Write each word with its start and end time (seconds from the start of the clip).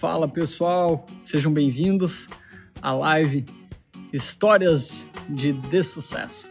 Fala 0.00 0.26
pessoal, 0.26 1.04
sejam 1.22 1.52
bem-vindos 1.52 2.26
à 2.80 2.90
live 2.90 3.44
Histórias 4.10 5.04
de 5.28 5.52
Dessucesso. 5.52 6.50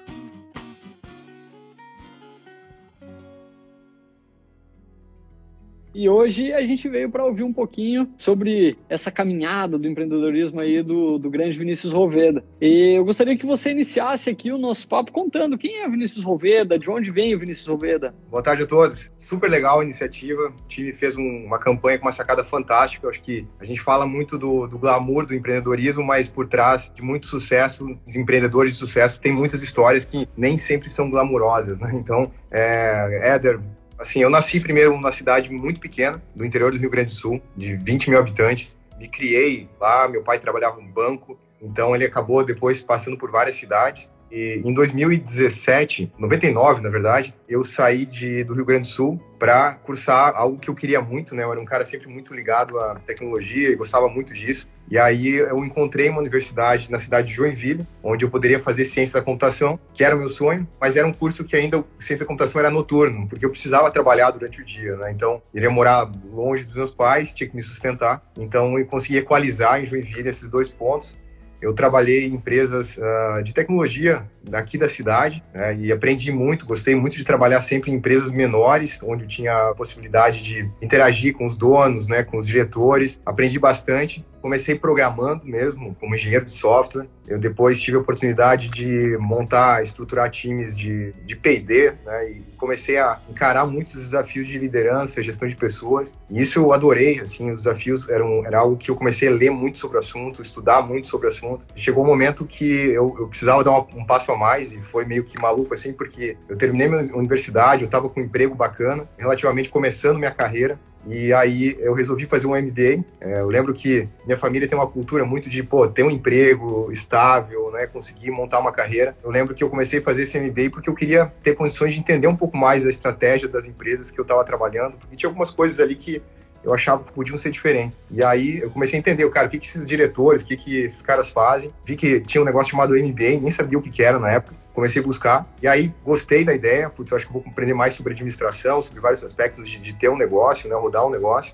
E 6.00 6.08
hoje 6.08 6.54
a 6.54 6.66
gente 6.66 6.88
veio 6.88 7.10
para 7.10 7.26
ouvir 7.26 7.44
um 7.44 7.52
pouquinho 7.52 8.10
sobre 8.16 8.78
essa 8.88 9.12
caminhada 9.12 9.78
do 9.78 9.86
empreendedorismo 9.86 10.62
aí 10.62 10.82
do, 10.82 11.18
do 11.18 11.30
grande 11.30 11.60
Vinícius 11.60 11.92
Roveda. 11.92 12.42
E 12.62 12.92
eu 12.96 13.04
gostaria 13.04 13.36
que 13.36 13.46
você 13.46 13.72
iniciasse 13.72 14.30
aqui 14.30 14.50
o 14.50 14.58
nosso 14.58 14.88
papo 14.88 15.12
contando 15.12 15.58
quem 15.58 15.82
é 15.82 15.90
Vinícius 15.90 16.24
Roveda, 16.24 16.80
de 16.80 16.90
onde 16.90 17.12
vem 17.12 17.36
o 17.36 17.40
Vinícius 17.40 17.68
Roveda. 17.68 18.16
Boa 18.32 18.42
tarde 18.42 18.64
a 18.64 18.66
todos. 18.66 19.12
Super 19.20 19.50
legal 19.50 19.82
a 19.82 19.84
iniciativa. 19.84 20.44
O 20.44 20.68
time 20.70 20.94
fez 20.94 21.18
um, 21.18 21.44
uma 21.46 21.60
campanha 21.60 22.00
com 22.00 22.06
uma 22.06 22.14
sacada 22.14 22.46
fantástica. 22.46 23.06
Eu 23.06 23.10
acho 23.10 23.22
que 23.22 23.46
a 23.60 23.66
gente 23.66 23.82
fala 23.82 24.08
muito 24.08 24.38
do, 24.38 24.68
do 24.68 24.80
glamour 24.80 25.26
do 25.26 25.36
empreendedorismo, 25.36 26.02
mas 26.02 26.30
por 26.30 26.48
trás 26.48 26.90
de 26.96 27.02
muito 27.02 27.28
sucesso, 27.28 28.00
os 28.08 28.16
empreendedores 28.16 28.72
de 28.72 28.80
sucesso 28.80 29.20
têm 29.20 29.34
muitas 29.34 29.62
histórias 29.62 30.06
que 30.06 30.30
nem 30.38 30.58
sempre 30.58 30.90
são 30.90 31.10
glamourosas, 31.10 31.78
né? 31.78 31.92
Então, 31.94 32.32
é, 32.50 33.34
Éder, 33.34 33.60
Assim, 34.00 34.22
eu 34.22 34.30
nasci 34.30 34.62
primeiro 34.62 34.94
numa 34.94 35.12
cidade 35.12 35.52
muito 35.52 35.82
pequena, 35.82 36.24
do 36.34 36.46
interior 36.46 36.72
do 36.72 36.78
Rio 36.78 36.90
Grande 36.90 37.10
do 37.10 37.16
Sul, 37.16 37.42
de 37.58 37.76
20 37.76 38.10
mil 38.10 38.18
habitantes. 38.18 38.80
Me 38.98 39.10
criei 39.10 39.70
lá, 39.78 40.08
meu 40.08 40.24
pai 40.24 40.40
trabalhava 40.40 40.80
no 40.80 40.88
banco, 40.88 41.38
então 41.62 41.94
ele 41.94 42.06
acabou 42.06 42.46
depois 42.46 42.82
passando 42.82 43.18
por 43.18 43.30
várias 43.30 43.56
cidades. 43.56 44.10
E 44.32 44.62
em 44.64 44.74
2017, 44.74 46.12
99 46.18 46.82
na 46.82 46.90
verdade, 46.90 47.34
eu 47.48 47.64
saí 47.64 48.06
de, 48.06 48.44
do 48.44 48.54
Rio 48.54 48.66
Grande 48.66 48.88
do 48.88 48.94
Sul 48.94 49.22
para 49.40 49.74
cursar 49.74 50.34
algo 50.36 50.60
que 50.60 50.70
eu 50.70 50.76
queria 50.76 51.02
muito, 51.02 51.34
né? 51.34 51.44
Eu 51.44 51.52
era 51.52 51.62
um 51.62 51.66
cara 51.66 51.86
sempre 51.86 52.08
muito 52.08 52.34
ligado 52.34 52.78
à 52.78 52.96
tecnologia 52.96 53.70
e 53.70 53.76
gostava 53.76 54.10
muito 54.10 54.34
disso. 54.34 54.68
E 54.92 54.98
aí 54.98 55.36
eu 55.36 55.64
encontrei 55.64 56.10
uma 56.10 56.20
universidade 56.20 56.92
na 56.92 57.00
cidade 57.00 57.30
de 57.30 57.36
Joinville, 57.36 57.88
onde 58.04 58.26
eu 58.26 58.30
poderia 58.30 58.60
fazer 58.60 58.86
ciência 58.86 59.20
da 59.20 59.26
computação, 59.26 59.80
que 59.94 60.04
era 60.04 60.16
o 60.16 60.20
meu 60.20 60.30
sonho, 60.30 60.68
mas 60.82 60.98
era 60.98 61.08
um 61.08 61.14
curso 61.14 61.44
que 61.44 61.56
ainda 61.56 61.84
ciência 62.00 62.26
da 62.26 62.28
computação 62.28 62.60
era 62.60 62.70
noturno, 62.70 63.28
porque 63.28 63.46
eu 63.46 63.52
precisava 63.52 63.90
trabalhar 63.92 64.32
durante 64.32 64.62
o 64.62 64.66
dia, 64.66 64.96
né? 64.98 65.12
Então, 65.12 65.42
iria 65.54 65.70
morar 65.70 66.12
longe 66.32 66.64
dos 66.64 66.76
meus 66.76 66.92
pais, 66.92 67.34
tinha 67.34 67.50
que 67.50 67.56
me 67.56 67.64
sustentar. 67.64 68.22
Então, 68.38 68.78
eu 68.78 68.86
consegui 68.88 69.18
equalizar 69.18 69.82
em 69.82 69.86
Joinville 69.86 70.30
esses 70.30 70.50
dois 70.50 70.68
pontos 70.68 71.18
eu 71.62 71.74
trabalhei 71.74 72.26
em 72.26 72.34
empresas 72.34 72.98
uh, 72.98 73.44
de 73.44 73.54
tecnologia 73.54 74.24
daqui 74.44 74.78
da 74.78 74.88
cidade 74.88 75.44
né, 75.54 75.76
e 75.76 75.92
aprendi 75.92 76.32
muito, 76.32 76.66
gostei 76.66 76.96
muito 76.96 77.18
de 77.18 77.26
trabalhar 77.26 77.62
sempre 77.62 77.92
em 77.92 77.96
empresas 77.96 78.32
menores, 78.32 79.00
onde 79.04 79.24
eu 79.24 79.28
tinha 79.28 79.70
a 79.70 79.76
possibilidade 79.76 80.42
de 80.42 80.70
interagir 80.82 81.34
com 81.34 81.46
os 81.46 81.58
donos, 81.58 82.08
né, 82.08 82.24
com 82.24 82.38
os 82.38 82.48
diretores. 82.48 83.20
Aprendi 83.26 83.60
bastante. 83.60 84.26
Comecei 84.42 84.76
programando 84.76 85.46
mesmo, 85.46 85.96
como 86.00 86.16
engenheiro 86.16 86.46
de 86.46 86.54
software. 86.54 87.08
Eu 87.28 87.38
depois 87.38 87.80
tive 87.80 87.98
a 87.98 88.00
oportunidade 88.00 88.70
de 88.70 89.18
montar, 89.20 89.84
estruturar 89.84 90.32
times 90.32 90.76
de, 90.76 91.12
de 91.26 91.36
P&D, 91.36 91.94
né, 92.06 92.32
e 92.32 92.42
comecei 92.58 92.98
a 92.98 93.20
encarar 93.30 93.66
muitos 93.66 93.94
desafios 93.94 94.48
de 94.48 94.58
liderança, 94.58 95.22
gestão 95.22 95.48
de 95.48 95.56
pessoas. 95.56 96.18
E 96.30 96.42
isso 96.42 96.58
eu 96.58 96.74
adorei, 96.74 97.20
assim, 97.20 97.52
os 97.52 97.64
desafios 97.64 98.10
eram 98.10 98.46
era 98.46 98.60
algo 98.60 98.78
que 98.78 98.90
eu 98.90 98.96
comecei 98.96 99.28
a 99.28 99.32
ler 99.32 99.52
muito 99.52 99.78
sobre 99.78 99.98
o 99.98 100.00
assunto, 100.00 100.42
estudar 100.42 100.82
muito 100.82 101.08
sobre 101.08 101.28
o 101.28 101.30
assunto. 101.30 101.66
Chegou 101.76 102.04
um 102.04 102.08
momento 102.08 102.46
que 102.46 102.66
eu, 102.66 103.16
eu 103.20 103.28
precisava 103.28 103.64
dar 103.64 103.72
um 103.72 104.06
passo 104.06 104.32
a 104.32 104.38
mais 104.38 104.72
e 104.72 104.80
foi 104.82 105.06
meio 105.06 105.24
que 105.24 105.40
maluco, 105.40 105.74
assim, 105.74 105.94
porque 105.94 106.38
eu 106.48 106.58
terminei 106.58 106.88
minha 106.88 107.16
universidade, 107.16 107.84
eu 107.84 107.86
estava 107.86 108.10
com 108.10 108.20
um 108.20 108.24
emprego 108.24 108.56
bacana, 108.56 109.08
relativamente 109.18 109.70
começando 109.70 110.18
minha 110.18 110.32
carreira, 110.32 110.80
e 111.08 111.34
aí 111.34 111.78
eu 111.80 111.94
resolvi 111.94 112.26
fazer 112.26 112.48
um 112.48 112.56
MBA. 112.56 113.04
É, 113.22 113.40
eu 113.40 113.48
lembro 113.48 113.74
que 113.74 114.08
minha 114.26 114.38
família 114.38 114.68
tem 114.68 114.78
uma 114.78 114.88
cultura 114.88 115.26
muito 115.26 115.50
de, 115.50 115.64
pô, 115.64 115.88
ter 115.88 116.04
um 116.04 116.10
emprego 116.10 116.92
estável, 116.92 117.72
né, 117.72 117.88
conseguir 117.88 118.32
montar 118.32 118.60
uma 118.60 118.72
carreira. 118.72 119.16
Eu 119.24 119.32
lembro 119.32 119.56
que 119.56 119.64
eu 119.64 119.70
comecei 119.70 120.00
a 120.00 120.02
fazer 120.02 120.24
esse 120.24 120.40
MBA 120.40 120.70
porque 120.72 120.90
eu 120.90 120.96
queria 120.96 121.32
ter 121.44 121.56
condições 121.56 121.94
de 121.94 122.00
entender 122.00 122.28
um 122.28 122.36
pouco 122.36 122.58
mais 122.58 122.86
a 122.86 122.90
estratégia 122.90 123.48
das 123.48 123.68
empresas 123.68 124.12
que 124.12 124.20
eu 124.20 124.24
estava 124.24 124.44
trabalhando, 124.44 124.98
porque 124.98 125.16
tinha 125.16 125.30
algumas 125.30 125.52
coisas 125.52 125.80
ali 125.80 125.96
que 125.96 126.22
eu 126.64 126.74
achava 126.74 127.04
que 127.04 127.12
podiam 127.14 127.38
ser 127.38 127.52
diferentes. 127.52 127.98
E 128.12 128.24
aí 128.24 128.60
eu 128.60 128.70
comecei 128.70 128.98
a 128.98 129.00
entender, 129.00 129.30
cara, 129.30 129.48
o 129.48 129.50
que, 129.50 129.60
que 129.60 129.66
esses 129.66 129.86
diretores, 129.86 130.42
o 130.42 130.46
que, 130.46 130.58
que 130.58 130.82
esses 130.82 131.02
caras 131.02 131.30
fazem. 131.30 131.72
Vi 131.86 131.96
que 131.96 132.20
tinha 132.22 132.42
um 132.42 132.46
negócio 132.46 132.72
chamado 132.72 132.94
MBA, 132.94 133.40
nem 133.42 133.52
sabia 133.52 133.78
o 133.78 133.82
que, 133.82 133.90
que 133.90 134.04
era 134.04 134.20
na 134.20 134.32
época 134.32 134.56
comecei 134.80 135.02
a 135.02 135.06
buscar. 135.06 135.46
E 135.62 135.68
aí 135.68 135.94
gostei 136.04 136.44
da 136.44 136.54
ideia, 136.54 136.90
putz, 136.90 137.12
eu 137.12 137.18
acho 137.18 137.28
que 137.28 137.34
vou 137.34 137.44
aprender 137.46 137.74
mais 137.74 137.94
sobre 137.94 138.14
administração, 138.14 138.82
sobre 138.82 139.00
vários 139.00 139.24
aspectos 139.24 139.70
de, 139.70 139.78
de 139.78 139.94
ter 139.94 140.10
um 140.10 140.18
negócio, 140.18 140.70
né, 140.70 140.76
rodar 140.76 141.06
um 141.06 141.10
negócio. 141.10 141.54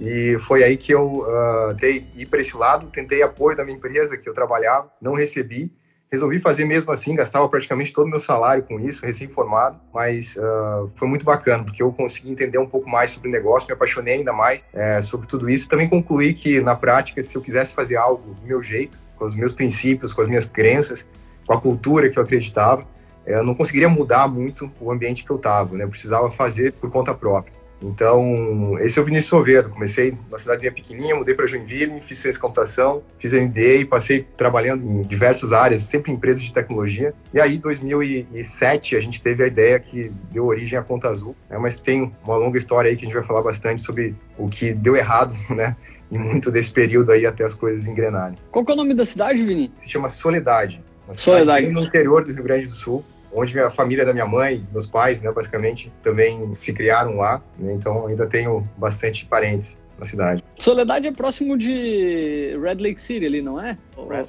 E 0.00 0.36
foi 0.46 0.62
aí 0.62 0.76
que 0.76 0.92
eu 0.92 1.24
uh, 1.24 1.86
ir 2.14 2.26
para 2.26 2.40
esse 2.40 2.56
lado, 2.56 2.86
tentei 2.88 3.22
apoio 3.22 3.56
da 3.56 3.64
minha 3.64 3.76
empresa 3.76 4.16
que 4.16 4.28
eu 4.28 4.34
trabalhava, 4.34 4.90
não 5.00 5.14
recebi. 5.14 5.72
Resolvi 6.10 6.40
fazer 6.40 6.64
mesmo 6.64 6.90
assim, 6.90 7.14
gastava 7.14 7.46
praticamente 7.50 7.92
todo 7.92 8.06
o 8.06 8.08
meu 8.08 8.18
salário 8.18 8.62
com 8.62 8.80
isso, 8.80 9.04
recém-formado, 9.04 9.78
mas 9.92 10.34
uh, 10.36 10.90
foi 10.96 11.06
muito 11.06 11.22
bacana, 11.22 11.64
porque 11.64 11.82
eu 11.82 11.92
consegui 11.92 12.30
entender 12.30 12.56
um 12.56 12.66
pouco 12.66 12.88
mais 12.88 13.10
sobre 13.10 13.28
o 13.28 13.32
negócio, 13.32 13.68
me 13.68 13.74
apaixonei 13.74 14.14
ainda 14.14 14.32
mais 14.32 14.64
é, 14.72 15.02
sobre 15.02 15.26
tudo 15.26 15.50
isso. 15.50 15.68
Também 15.68 15.86
concluí 15.86 16.32
que, 16.32 16.62
na 16.62 16.74
prática, 16.74 17.22
se 17.22 17.36
eu 17.36 17.42
quisesse 17.42 17.74
fazer 17.74 17.96
algo 17.96 18.32
do 18.32 18.46
meu 18.46 18.62
jeito, 18.62 18.98
com 19.16 19.26
os 19.26 19.36
meus 19.36 19.52
princípios, 19.52 20.14
com 20.14 20.22
as 20.22 20.28
minhas 20.28 20.48
crenças, 20.48 21.06
com 21.48 21.54
a 21.54 21.60
cultura 21.60 22.10
que 22.10 22.18
eu 22.18 22.22
acreditava, 22.22 22.86
é, 23.26 23.38
eu 23.38 23.42
não 23.42 23.54
conseguiria 23.54 23.88
mudar 23.88 24.28
muito 24.28 24.70
o 24.78 24.92
ambiente 24.92 25.24
que 25.24 25.30
eu 25.30 25.36
estava, 25.36 25.74
né? 25.74 25.84
Eu 25.84 25.88
precisava 25.88 26.30
fazer 26.30 26.74
por 26.74 26.90
conta 26.90 27.14
própria. 27.14 27.56
Então, 27.82 28.76
esse 28.80 28.98
é 28.98 29.02
o 29.02 29.04
Vinícius 29.04 29.30
Soveiro. 29.30 29.70
Comecei 29.70 30.10
numa 30.10 30.36
cidadezinha 30.36 30.72
pequenininha, 30.72 31.14
mudei 31.14 31.34
para 31.34 31.46
Joinville, 31.46 32.00
fiz 32.00 32.18
ciência 32.18 32.32
de 32.32 32.38
computação, 32.40 33.02
fiz 33.18 33.32
MBA, 33.32 33.86
passei 33.88 34.26
trabalhando 34.36 34.82
em 34.82 35.02
diversas 35.02 35.52
áreas, 35.52 35.82
sempre 35.82 36.10
em 36.10 36.16
empresas 36.16 36.42
de 36.42 36.52
tecnologia. 36.52 37.14
E 37.32 37.40
aí, 37.40 37.56
em 37.56 37.60
2007, 37.60 38.96
a 38.96 39.00
gente 39.00 39.22
teve 39.22 39.44
a 39.44 39.46
ideia 39.46 39.78
que 39.78 40.10
deu 40.32 40.46
origem 40.46 40.76
à 40.78 40.82
Conta 40.82 41.08
Azul, 41.08 41.36
né? 41.48 41.56
mas 41.56 41.78
tem 41.78 42.12
uma 42.24 42.36
longa 42.36 42.58
história 42.58 42.90
aí 42.90 42.96
que 42.96 43.04
a 43.04 43.08
gente 43.08 43.16
vai 43.16 43.26
falar 43.26 43.42
bastante 43.42 43.80
sobre 43.82 44.14
o 44.36 44.48
que 44.48 44.72
deu 44.72 44.96
errado, 44.96 45.34
né? 45.48 45.76
E 46.10 46.18
muito 46.18 46.50
desse 46.50 46.72
período 46.72 47.12
aí 47.12 47.26
até 47.26 47.44
as 47.44 47.52
coisas 47.52 47.86
engrenarem. 47.86 48.34
Qual 48.50 48.64
é 48.66 48.72
o 48.72 48.76
nome 48.76 48.94
da 48.94 49.04
cidade, 49.04 49.44
Vini? 49.44 49.70
Se 49.76 49.88
chama 49.88 50.08
Soledade. 50.08 50.82
Soledade. 51.14 51.68
No 51.68 51.84
interior 51.84 52.24
do 52.24 52.32
Rio 52.32 52.42
Grande 52.42 52.66
do 52.66 52.76
Sul, 52.76 53.04
onde 53.32 53.58
a 53.58 53.70
família 53.70 54.04
da 54.04 54.12
minha 54.12 54.26
mãe, 54.26 54.64
meus 54.72 54.86
pais, 54.86 55.22
né, 55.22 55.30
basicamente, 55.30 55.92
também 56.02 56.52
se 56.52 56.72
criaram 56.72 57.16
lá. 57.16 57.40
Né, 57.58 57.72
então, 57.72 58.06
ainda 58.06 58.26
tenho 58.26 58.66
bastante 58.76 59.24
parentes 59.26 59.76
na 59.98 60.06
cidade. 60.06 60.44
Soledade 60.56 61.08
é 61.08 61.12
próximo 61.12 61.58
de 61.58 62.56
Red 62.62 62.74
Lake 62.74 63.00
City 63.00 63.26
ali, 63.26 63.42
não 63.42 63.60
é? 63.60 63.76